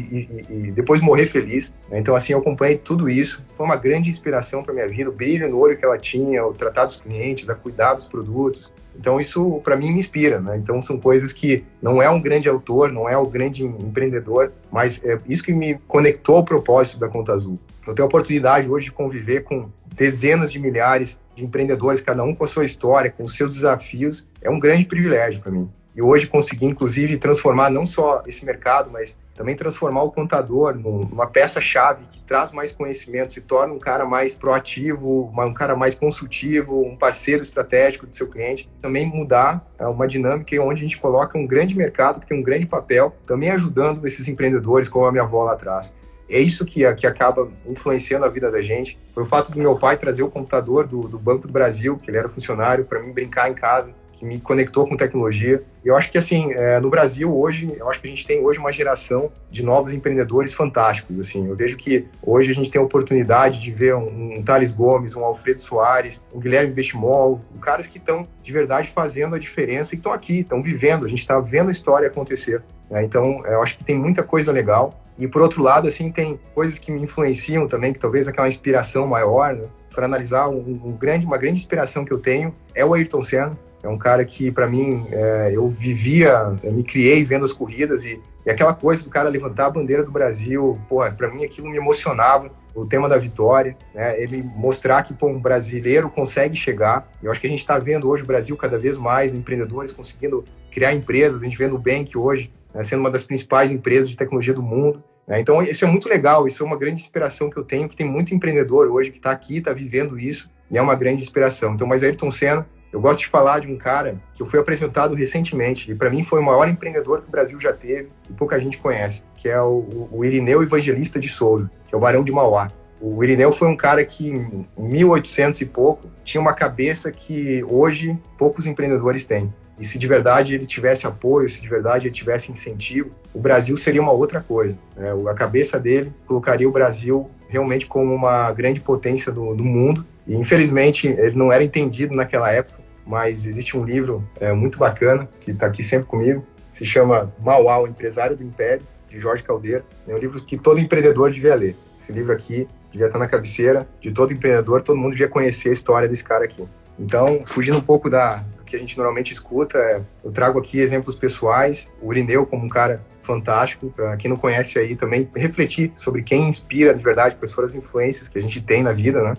e, 0.48 0.54
e 0.68 0.72
depois 0.72 1.02
morrer 1.02 1.26
feliz. 1.26 1.74
Né? 1.90 1.98
Então, 1.98 2.16
assim, 2.16 2.34
eu 2.34 2.40
acompanhei 2.40 2.78
tudo 2.78 3.10
isso. 3.10 3.44
Foi 3.58 3.66
uma 3.66 3.76
grande 3.76 4.08
inspiração 4.08 4.62
para 4.62 4.72
minha 4.72 4.88
vida, 4.88 5.10
o 5.10 5.14
brilho 5.14 5.50
no 5.50 5.58
olho 5.58 5.76
que 5.76 5.84
ela 5.84 5.98
tinha, 5.98 6.46
o 6.46 6.54
tratar 6.54 6.86
dos 6.86 6.98
clientes, 6.98 7.50
a 7.50 7.56
cuidar 7.56 7.96
dos 7.96 8.06
produtos. 8.06 8.72
Então, 8.96 9.20
isso 9.20 9.60
para 9.64 9.76
mim 9.76 9.92
me 9.92 9.98
inspira. 9.98 10.40
Né? 10.40 10.58
Então, 10.58 10.80
são 10.80 11.00
coisas 11.00 11.34
que 11.34 11.64
não 11.82 12.00
é 12.00 12.08
um 12.08 12.22
grande 12.22 12.48
autor, 12.48 12.92
não 12.92 13.10
é 13.10 13.18
um 13.18 13.26
grande 13.26 13.64
empreendedor, 13.66 14.52
mas 14.72 15.04
é 15.04 15.18
isso 15.28 15.42
que 15.42 15.54
me 15.54 15.80
conectou 15.88 16.36
ao 16.36 16.46
propósito 16.46 17.00
da 17.00 17.08
Conta 17.08 17.34
Azul. 17.34 17.58
Eu 17.88 17.96
tenho 17.96 18.06
a 18.06 18.10
oportunidade 18.10 18.70
hoje 18.70 18.86
de 18.86 18.92
conviver 18.92 19.44
com 19.44 19.70
dezenas 20.00 20.50
de 20.50 20.58
milhares 20.58 21.20
de 21.36 21.44
empreendedores, 21.44 22.00
cada 22.00 22.24
um 22.24 22.34
com 22.34 22.46
a 22.46 22.48
sua 22.48 22.64
história, 22.64 23.12
com 23.12 23.26
os 23.26 23.36
seus 23.36 23.54
desafios, 23.54 24.26
é 24.42 24.50
um 24.50 24.58
grande 24.58 24.86
privilégio 24.86 25.42
para 25.42 25.52
mim. 25.52 25.70
E 25.94 26.02
hoje 26.02 26.26
conseguir, 26.26 26.68
inclusive, 26.68 27.18
transformar 27.18 27.70
não 27.70 27.86
só 27.86 28.24
esse 28.26 28.46
mercado, 28.46 28.90
mas 28.90 29.18
também 29.34 29.56
transformar 29.56 30.04
o 30.04 30.12
contador 30.12 30.74
numa 30.74 31.28
peça-chave 31.28 32.06
que 32.10 32.22
traz 32.22 32.52
mais 32.52 32.72
conhecimento, 32.72 33.34
se 33.34 33.42
torna 33.42 33.74
um 33.74 33.80
cara 33.80 34.06
mais 34.06 34.36
proativo, 34.36 35.34
um 35.36 35.54
cara 35.54 35.76
mais 35.76 35.96
consultivo, 35.96 36.82
um 36.82 36.96
parceiro 36.96 37.44
estratégico 37.44 38.06
do 38.06 38.16
seu 38.16 38.30
cliente. 38.30 38.70
Também 38.82 39.06
mudar 39.06 39.66
é, 39.78 39.86
uma 39.88 40.08
dinâmica 40.08 40.56
onde 40.62 40.80
a 40.80 40.84
gente 40.84 40.98
coloca 40.98 41.38
um 41.38 41.46
grande 41.46 41.76
mercado 41.76 42.22
que 42.22 42.28
tem 42.28 42.40
um 42.40 42.44
grande 42.44 42.66
papel, 42.66 43.14
também 43.26 43.50
ajudando 43.50 44.06
esses 44.06 44.28
empreendedores, 44.30 44.88
como 44.88 45.06
a 45.06 45.12
minha 45.12 45.24
avó 45.24 45.44
lá 45.44 45.54
atrás 45.54 45.94
é 46.30 46.40
isso 46.40 46.66
que, 46.66 46.92
que 46.94 47.08
acaba 47.08 47.50
influenciando 47.68 48.26
a 48.26 48.30
vida 48.30 48.52
da 48.52 48.62
gente. 48.62 48.98
Foi 49.14 49.24
o 49.24 49.26
fato 49.26 49.52
do 49.52 49.58
meu 49.58 49.76
pai 49.76 49.98
trazer 49.98 50.24
o 50.24 50.30
computador 50.30 50.88
do, 50.88 51.02
do 51.02 51.18
Banco 51.18 51.48
do 51.48 51.54
Brasil, 51.54 51.98
que 51.98 52.10
ele 52.10 52.18
era 52.18 52.30
funcionário, 52.30 52.86
para 52.86 53.02
mim 53.02 53.12
brincar 53.12 53.50
em 53.50 53.54
casa, 53.54 53.94
que 54.20 54.26
me 54.26 54.40
conectou 54.40 54.86
com 54.86 54.98
tecnologia. 54.98 55.62
E 55.84 55.88
eu 55.88 55.96
acho 55.96 56.12
que, 56.12 56.18
assim, 56.18 56.52
é, 56.52 56.78
no 56.80 56.90
Brasil 56.90 57.34
hoje, 57.36 57.74
eu 57.78 57.90
acho 57.90 58.02
que 58.02 58.08
a 58.08 58.10
gente 58.10 58.28
tem 58.28 58.42
hoje 58.42 58.60
uma 58.60 58.72
geração 58.72 59.32
de 59.50 59.64
novos 59.64 59.94
empreendedores 59.94 60.54
fantásticos, 60.54 61.20
assim. 61.20 61.48
Eu 61.48 61.56
vejo 61.56 61.78
que 61.78 62.06
hoje 62.22 62.52
a 62.52 62.54
gente 62.54 62.70
tem 62.70 62.82
a 62.82 62.84
oportunidade 62.84 63.62
de 63.62 63.72
ver 63.72 63.96
um, 63.96 64.34
um 64.38 64.44
Thales 64.44 64.74
Gomes, 64.74 65.16
um 65.16 65.24
Alfredo 65.24 65.62
Soares, 65.62 66.22
um 66.34 66.40
Guilherme 66.40 66.74
Bestimol, 66.74 67.42
caras 67.62 67.88
que 67.88 67.98
estão, 67.98 68.28
de 68.44 68.52
verdade, 68.52 68.92
fazendo 68.94 69.36
a 69.36 69.40
diferença 69.40 69.96
e 69.96 69.98
estão 69.98 70.12
aqui, 70.12 70.42
estão 70.42 70.62
vivendo. 70.62 71.06
A 71.06 71.10
gente 71.10 71.20
está 71.20 71.40
vendo 71.40 71.70
a 71.70 71.72
história 71.72 72.08
acontecer. 72.08 72.62
Né? 72.90 73.04
Então, 73.04 73.46
eu 73.46 73.62
acho 73.62 73.78
que 73.78 73.84
tem 73.84 73.98
muita 73.98 74.24
coisa 74.24 74.52
legal. 74.52 74.94
E 75.18 75.28
por 75.28 75.42
outro 75.42 75.62
lado, 75.62 75.88
assim, 75.88 76.12
tem 76.12 76.40
coisas 76.56 76.80
que 76.80 76.92
me 76.92 77.02
influenciam 77.02 77.68
também, 77.68 77.94
que 77.94 78.00
talvez 78.00 78.28
aquela 78.28 78.48
inspiração 78.48 79.06
maior, 79.06 79.54
né? 79.54 79.66
Para 79.94 80.06
analisar 80.06 80.48
um, 80.48 80.82
um, 80.86 80.94
grande, 80.94 81.26
uma 81.26 81.38
grande 81.38 81.58
inspiração 81.58 82.06
que 82.06 82.14
eu 82.14 82.20
tenho 82.20 82.56
é 82.74 82.86
o 82.86 82.94
Ayrton 82.94 83.22
Senna. 83.22 83.52
É 83.84 83.88
um 83.88 83.98
cara 83.98 84.24
que, 84.24 84.52
para 84.52 84.68
mim, 84.68 85.08
é, 85.12 85.52
eu 85.54 85.68
vivia, 85.70 86.54
eu 86.64 86.72
me 86.72 86.84
criei 86.84 87.24
vendo 87.24 87.46
as 87.46 87.52
corridas 87.52 88.04
e, 88.04 88.22
e, 88.46 88.50
aquela 88.50 88.74
coisa 88.74 89.04
do 89.04 89.10
cara 89.10 89.30
levantar 89.30 89.68
a 89.68 89.70
bandeira 89.70 90.04
do 90.04 90.12
Brasil, 90.12 90.78
pô, 90.88 91.00
para 91.12 91.30
mim 91.30 91.44
aquilo 91.44 91.70
me 91.70 91.78
emocionava. 91.78 92.50
O 92.76 92.86
tema 92.86 93.10
da 93.10 93.18
vitória, 93.18 93.76
né? 93.94 94.22
Ele 94.22 94.42
mostrar 94.42 95.04
que 95.04 95.14
pô, 95.14 95.28
um 95.28 95.40
brasileiro 95.40 96.10
consegue 96.10 96.56
chegar. 96.56 97.10
Eu 97.22 97.30
acho 97.30 97.42
que 97.42 97.48
a 97.48 97.50
gente 97.50 97.60
está 97.60 97.78
vendo 97.78 98.08
hoje 98.08 98.24
o 98.24 98.28
Brasil 98.28 98.56
cada 98.56 98.78
vez 98.78 98.96
mais 98.96 99.34
empreendedores 99.34 99.92
conseguindo 99.92 100.46
criar 100.72 100.94
empresas. 100.94 101.42
A 101.42 101.46
gente 101.46 101.58
vê 101.58 101.68
no 101.68 101.78
Bank 101.78 102.16
hoje 102.18 102.50
né, 102.74 102.84
sendo 102.84 103.00
uma 103.00 103.12
das 103.12 103.24
principais 103.24 103.72
empresas 103.72 104.10
de 104.10 104.18
tecnologia 104.18 104.54
do 104.54 104.64
mundo. 104.64 105.04
Né? 105.28 105.40
Então, 105.40 105.62
isso 105.62 105.86
é 105.86 105.88
muito 105.88 106.10
legal, 106.10 106.48
isso 106.48 106.64
é 106.64 106.66
uma 106.66 106.78
grande 106.78 107.02
inspiração 107.02 107.50
que 107.50 107.58
eu 107.58 107.64
tenho, 107.64 107.88
que 107.88 107.96
tem 107.96 108.08
muito 108.08 108.34
empreendedor 108.34 108.88
hoje 108.88 109.12
que 109.12 109.18
está 109.18 109.32
aqui, 109.32 109.58
está 109.58 109.74
vivendo 109.74 110.20
isso, 110.20 110.50
e 110.70 110.78
é 110.78 110.82
uma 110.82 110.96
grande 110.96 111.24
inspiração. 111.24 111.74
Então, 111.74 111.88
mas 111.88 112.04
Ayrton 112.04 112.32
Senna, 112.32 112.66
eu 112.92 113.00
gosto 113.00 113.20
de 113.20 113.28
falar 113.28 113.60
de 113.60 113.68
um 113.68 113.78
cara 113.78 114.20
que 114.34 114.42
eu 114.42 114.48
fui 114.48 114.60
apresentado 114.60 115.14
recentemente, 115.14 115.92
e 115.92 115.96
para 115.96 116.10
mim 116.10 116.24
foi 116.24 116.40
o 116.40 116.44
maior 116.44 116.68
empreendedor 116.68 117.22
que 117.22 117.28
o 117.28 117.32
Brasil 117.32 117.60
já 117.60 117.72
teve, 117.72 118.10
e 118.30 118.34
pouca 118.34 118.60
gente 118.60 118.78
conhece, 118.78 119.24
que 119.36 119.48
é 119.48 119.62
o, 119.62 120.10
o 120.12 120.26
Irineu 120.26 120.64
Evangelista 120.64 121.20
de 121.20 121.30
Souza, 121.30 121.70
que 121.88 121.94
é 121.94 121.98
o 121.98 122.02
Barão 122.02 122.24
de 122.24 122.32
Mauá. 122.32 122.68
O 123.02 123.24
Irineu 123.24 123.52
foi 123.52 123.68
um 123.68 123.78
cara 123.78 124.04
que, 124.04 124.30
em 124.30 124.68
1800 124.78 125.62
e 125.62 125.66
pouco, 125.66 126.10
tinha 126.24 126.42
uma 126.42 126.54
cabeça 126.54 127.12
que 127.12 127.64
hoje 127.64 128.18
poucos 128.38 128.66
empreendedores 128.66 129.26
têm. 129.26 129.54
E 129.80 129.86
se 129.86 129.98
de 129.98 130.08
verdade 130.08 130.54
ele 130.54 130.66
tivesse 130.66 131.08
apoio, 131.08 131.50
se 131.50 131.62
de 131.62 131.70
verdade 131.70 132.08
ele 132.08 132.14
tivesse 132.14 132.52
incentivo, 132.52 133.12
o 133.34 133.40
Brasil 133.40 133.78
seria 133.78 134.02
uma 134.02 134.12
outra 134.12 134.42
coisa. 134.42 134.78
Né? 134.96 135.10
A 135.30 135.34
cabeça 135.34 135.80
dele 135.80 136.12
colocaria 136.28 136.68
o 136.68 136.72
Brasil 136.72 137.30
realmente 137.48 137.86
como 137.86 138.14
uma 138.14 138.52
grande 138.52 138.82
potência 138.82 139.32
do, 139.32 139.56
do 139.56 139.64
mundo. 139.64 140.06
E 140.28 140.36
infelizmente 140.36 141.08
ele 141.08 141.36
não 141.36 141.52
era 141.52 141.64
entendido 141.64 142.14
naquela 142.14 142.52
época, 142.52 142.80
mas 143.06 143.46
existe 143.46 143.78
um 143.78 143.84
livro 143.86 144.24
é, 144.40 144.52
muito 144.52 144.78
bacana 144.78 145.28
que 145.42 145.52
está 145.52 145.66
aqui 145.66 145.82
sempre 145.82 146.08
comigo, 146.08 146.46
se 146.72 146.86
chama 146.86 147.34
Mauá, 147.40 147.80
o 147.80 147.88
Empresário 147.88 148.38
do 148.38 148.44
Império, 148.44 148.86
de 149.10 149.20
Jorge 149.20 149.44
Caldeira. 149.44 149.84
É 150.08 150.14
um 150.14 150.18
livro 150.18 150.42
que 150.44 150.58
todo 150.58 150.80
empreendedor 150.80 151.32
devia 151.32 151.56
ler. 151.56 151.76
Esse 152.04 152.12
livro 152.12 152.32
aqui 152.32 152.68
devia 152.92 153.08
estar 153.08 153.18
na 153.18 153.28
cabeceira 153.28 153.88
de 154.00 154.12
todo 154.12 154.34
empreendedor, 154.34 154.82
todo 154.82 154.98
mundo 154.98 155.12
devia 155.12 155.28
conhecer 155.28 155.70
a 155.70 155.74
história 155.74 156.08
desse 156.08 156.24
cara 156.24 156.46
aqui. 156.46 156.64
Então, 156.98 157.44
fugindo 157.48 157.78
um 157.78 157.82
pouco 157.82 158.10
da, 158.10 158.44
que 158.70 158.76
a 158.76 158.80
gente 158.80 158.96
normalmente 158.96 159.34
escuta. 159.34 159.78
É, 159.78 160.02
eu 160.24 160.32
trago 160.32 160.60
aqui 160.60 160.80
exemplos 160.80 161.16
pessoais, 161.16 161.90
o 162.02 162.12
Irineu 162.14 162.46
como 162.46 162.66
um 162.66 162.70
cara 162.70 163.02
fantástico, 163.24 163.92
para 163.96 164.18
quem 164.18 164.30
não 164.30 164.38
conhece 164.38 164.80
aí 164.80 164.96
também 164.96 165.30
refletir 165.36 165.92
sobre 165.96 166.24
quem 166.24 166.50
inspira 166.50 166.94
de 166.94 167.04
verdade, 167.04 167.36
quais 167.36 167.52
foram 167.52 167.68
as 167.68 167.76
influências 167.76 168.28
que 168.28 168.40
a 168.40 168.42
gente 168.42 168.62
tem 168.62 168.82
na 168.82 168.92
vida, 168.92 169.22
né? 169.22 169.34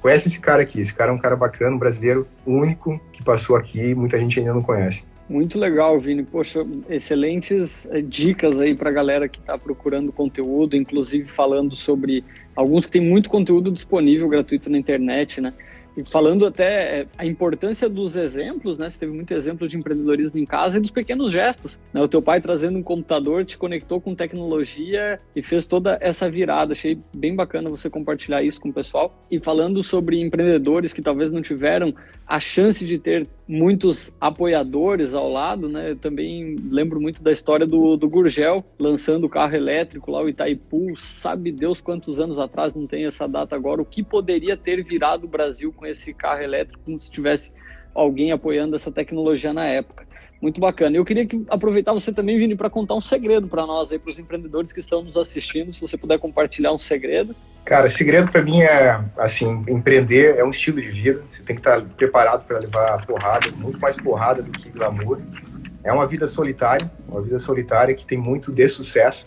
Conhece 0.00 0.28
esse 0.28 0.38
cara 0.38 0.62
aqui, 0.62 0.80
esse 0.80 0.94
cara 0.94 1.10
é 1.10 1.14
um 1.14 1.18
cara 1.18 1.34
bacana, 1.34 1.74
um 1.74 1.78
brasileiro 1.78 2.28
único 2.46 3.00
que 3.12 3.24
passou 3.24 3.56
aqui, 3.56 3.94
muita 3.94 4.18
gente 4.18 4.38
ainda 4.38 4.54
não 4.54 4.62
conhece. 4.62 5.02
Muito 5.28 5.58
legal, 5.58 5.98
Vini. 5.98 6.22
Poxa, 6.22 6.64
excelentes 6.88 7.86
eh, 7.86 8.00
dicas 8.00 8.60
aí 8.60 8.76
para 8.76 8.90
a 8.90 8.92
galera 8.92 9.28
que 9.28 9.40
está 9.40 9.58
procurando 9.58 10.12
conteúdo, 10.12 10.76
inclusive 10.76 11.24
falando 11.24 11.74
sobre 11.74 12.24
alguns 12.54 12.86
que 12.86 12.92
tem 12.92 13.00
muito 13.02 13.28
conteúdo 13.28 13.72
disponível 13.72 14.28
gratuito 14.28 14.70
na 14.70 14.78
internet, 14.78 15.40
né? 15.40 15.52
Falando 16.04 16.46
até 16.46 17.00
é, 17.00 17.06
a 17.16 17.24
importância 17.24 17.88
dos 17.88 18.16
exemplos, 18.16 18.78
né? 18.78 18.90
Você 18.90 18.98
teve 18.98 19.12
muito 19.12 19.32
exemplo 19.32 19.66
de 19.66 19.76
empreendedorismo 19.76 20.38
em 20.38 20.44
casa 20.44 20.78
e 20.78 20.80
dos 20.80 20.90
pequenos 20.90 21.30
gestos. 21.30 21.80
Né? 21.92 22.02
O 22.02 22.08
teu 22.08 22.20
pai 22.20 22.40
trazendo 22.40 22.78
um 22.78 22.82
computador 22.82 23.44
te 23.44 23.56
conectou 23.56 24.00
com 24.00 24.14
tecnologia 24.14 25.18
e 25.34 25.42
fez 25.42 25.66
toda 25.66 25.98
essa 26.00 26.30
virada. 26.30 26.72
Achei 26.72 26.98
bem 27.14 27.34
bacana 27.34 27.70
você 27.70 27.88
compartilhar 27.88 28.42
isso 28.42 28.60
com 28.60 28.68
o 28.68 28.72
pessoal. 28.72 29.16
E 29.30 29.40
falando 29.40 29.82
sobre 29.82 30.20
empreendedores 30.20 30.92
que 30.92 31.02
talvez 31.02 31.30
não 31.30 31.40
tiveram 31.40 31.94
a 32.26 32.40
chance 32.40 32.84
de 32.84 32.98
ter 32.98 33.26
muitos 33.48 34.14
apoiadores 34.20 35.14
ao 35.14 35.30
lado, 35.30 35.68
né? 35.68 35.92
Eu 35.92 35.96
também 35.96 36.56
lembro 36.68 37.00
muito 37.00 37.22
da 37.22 37.30
história 37.30 37.66
do, 37.66 37.96
do 37.96 38.08
Gurgel 38.08 38.64
lançando 38.78 39.24
o 39.24 39.28
carro 39.28 39.54
elétrico 39.54 40.10
lá, 40.10 40.22
o 40.22 40.28
Itaipu, 40.28 40.96
sabe 40.96 41.52
Deus 41.52 41.80
quantos 41.80 42.18
anos 42.18 42.38
atrás, 42.38 42.74
não 42.74 42.86
tem 42.86 43.06
essa 43.06 43.28
data 43.28 43.54
agora, 43.54 43.80
o 43.80 43.84
que 43.84 44.02
poderia 44.02 44.56
ter 44.56 44.82
virado 44.82 45.24
o 45.24 45.28
Brasil 45.28 45.72
com 45.72 45.85
esse 45.88 46.12
carro 46.12 46.42
elétrico, 46.42 46.82
como 46.84 47.00
se 47.00 47.10
tivesse 47.10 47.52
alguém 47.94 48.32
apoiando 48.32 48.76
essa 48.76 48.92
tecnologia 48.92 49.52
na 49.52 49.64
época. 49.64 50.06
Muito 50.40 50.60
bacana. 50.60 50.96
Eu 50.96 51.04
queria 51.04 51.24
que, 51.24 51.44
aproveitar 51.48 51.92
você 51.94 52.12
também, 52.12 52.38
Vini, 52.38 52.54
para 52.54 52.68
contar 52.68 52.94
um 52.94 53.00
segredo 53.00 53.48
para 53.48 53.66
nós 53.66 53.88
para 53.88 54.10
os 54.10 54.18
empreendedores 54.18 54.72
que 54.72 54.80
estão 54.80 55.02
nos 55.02 55.16
assistindo, 55.16 55.72
se 55.72 55.80
você 55.80 55.96
puder 55.96 56.18
compartilhar 56.18 56.72
um 56.72 56.78
segredo. 56.78 57.34
Cara, 57.64 57.88
segredo 57.88 58.30
para 58.30 58.42
mim 58.42 58.60
é, 58.60 59.00
assim, 59.16 59.64
empreender 59.66 60.36
é 60.36 60.44
um 60.44 60.50
estilo 60.50 60.80
de 60.80 60.88
vida. 60.88 61.22
Você 61.28 61.42
tem 61.42 61.56
que 61.56 61.60
estar 61.60 61.80
preparado 61.80 62.46
para 62.46 62.58
levar 62.58 63.04
porrada, 63.06 63.50
muito 63.56 63.78
mais 63.80 63.96
porrada 63.96 64.42
do 64.42 64.52
que 64.52 64.68
glamour. 64.68 65.20
É 65.82 65.92
uma 65.92 66.06
vida 66.06 66.26
solitária, 66.26 66.90
uma 67.08 67.22
vida 67.22 67.38
solitária 67.38 67.94
que 67.94 68.04
tem 68.04 68.18
muito 68.18 68.52
de 68.52 68.68
sucesso 68.68 69.26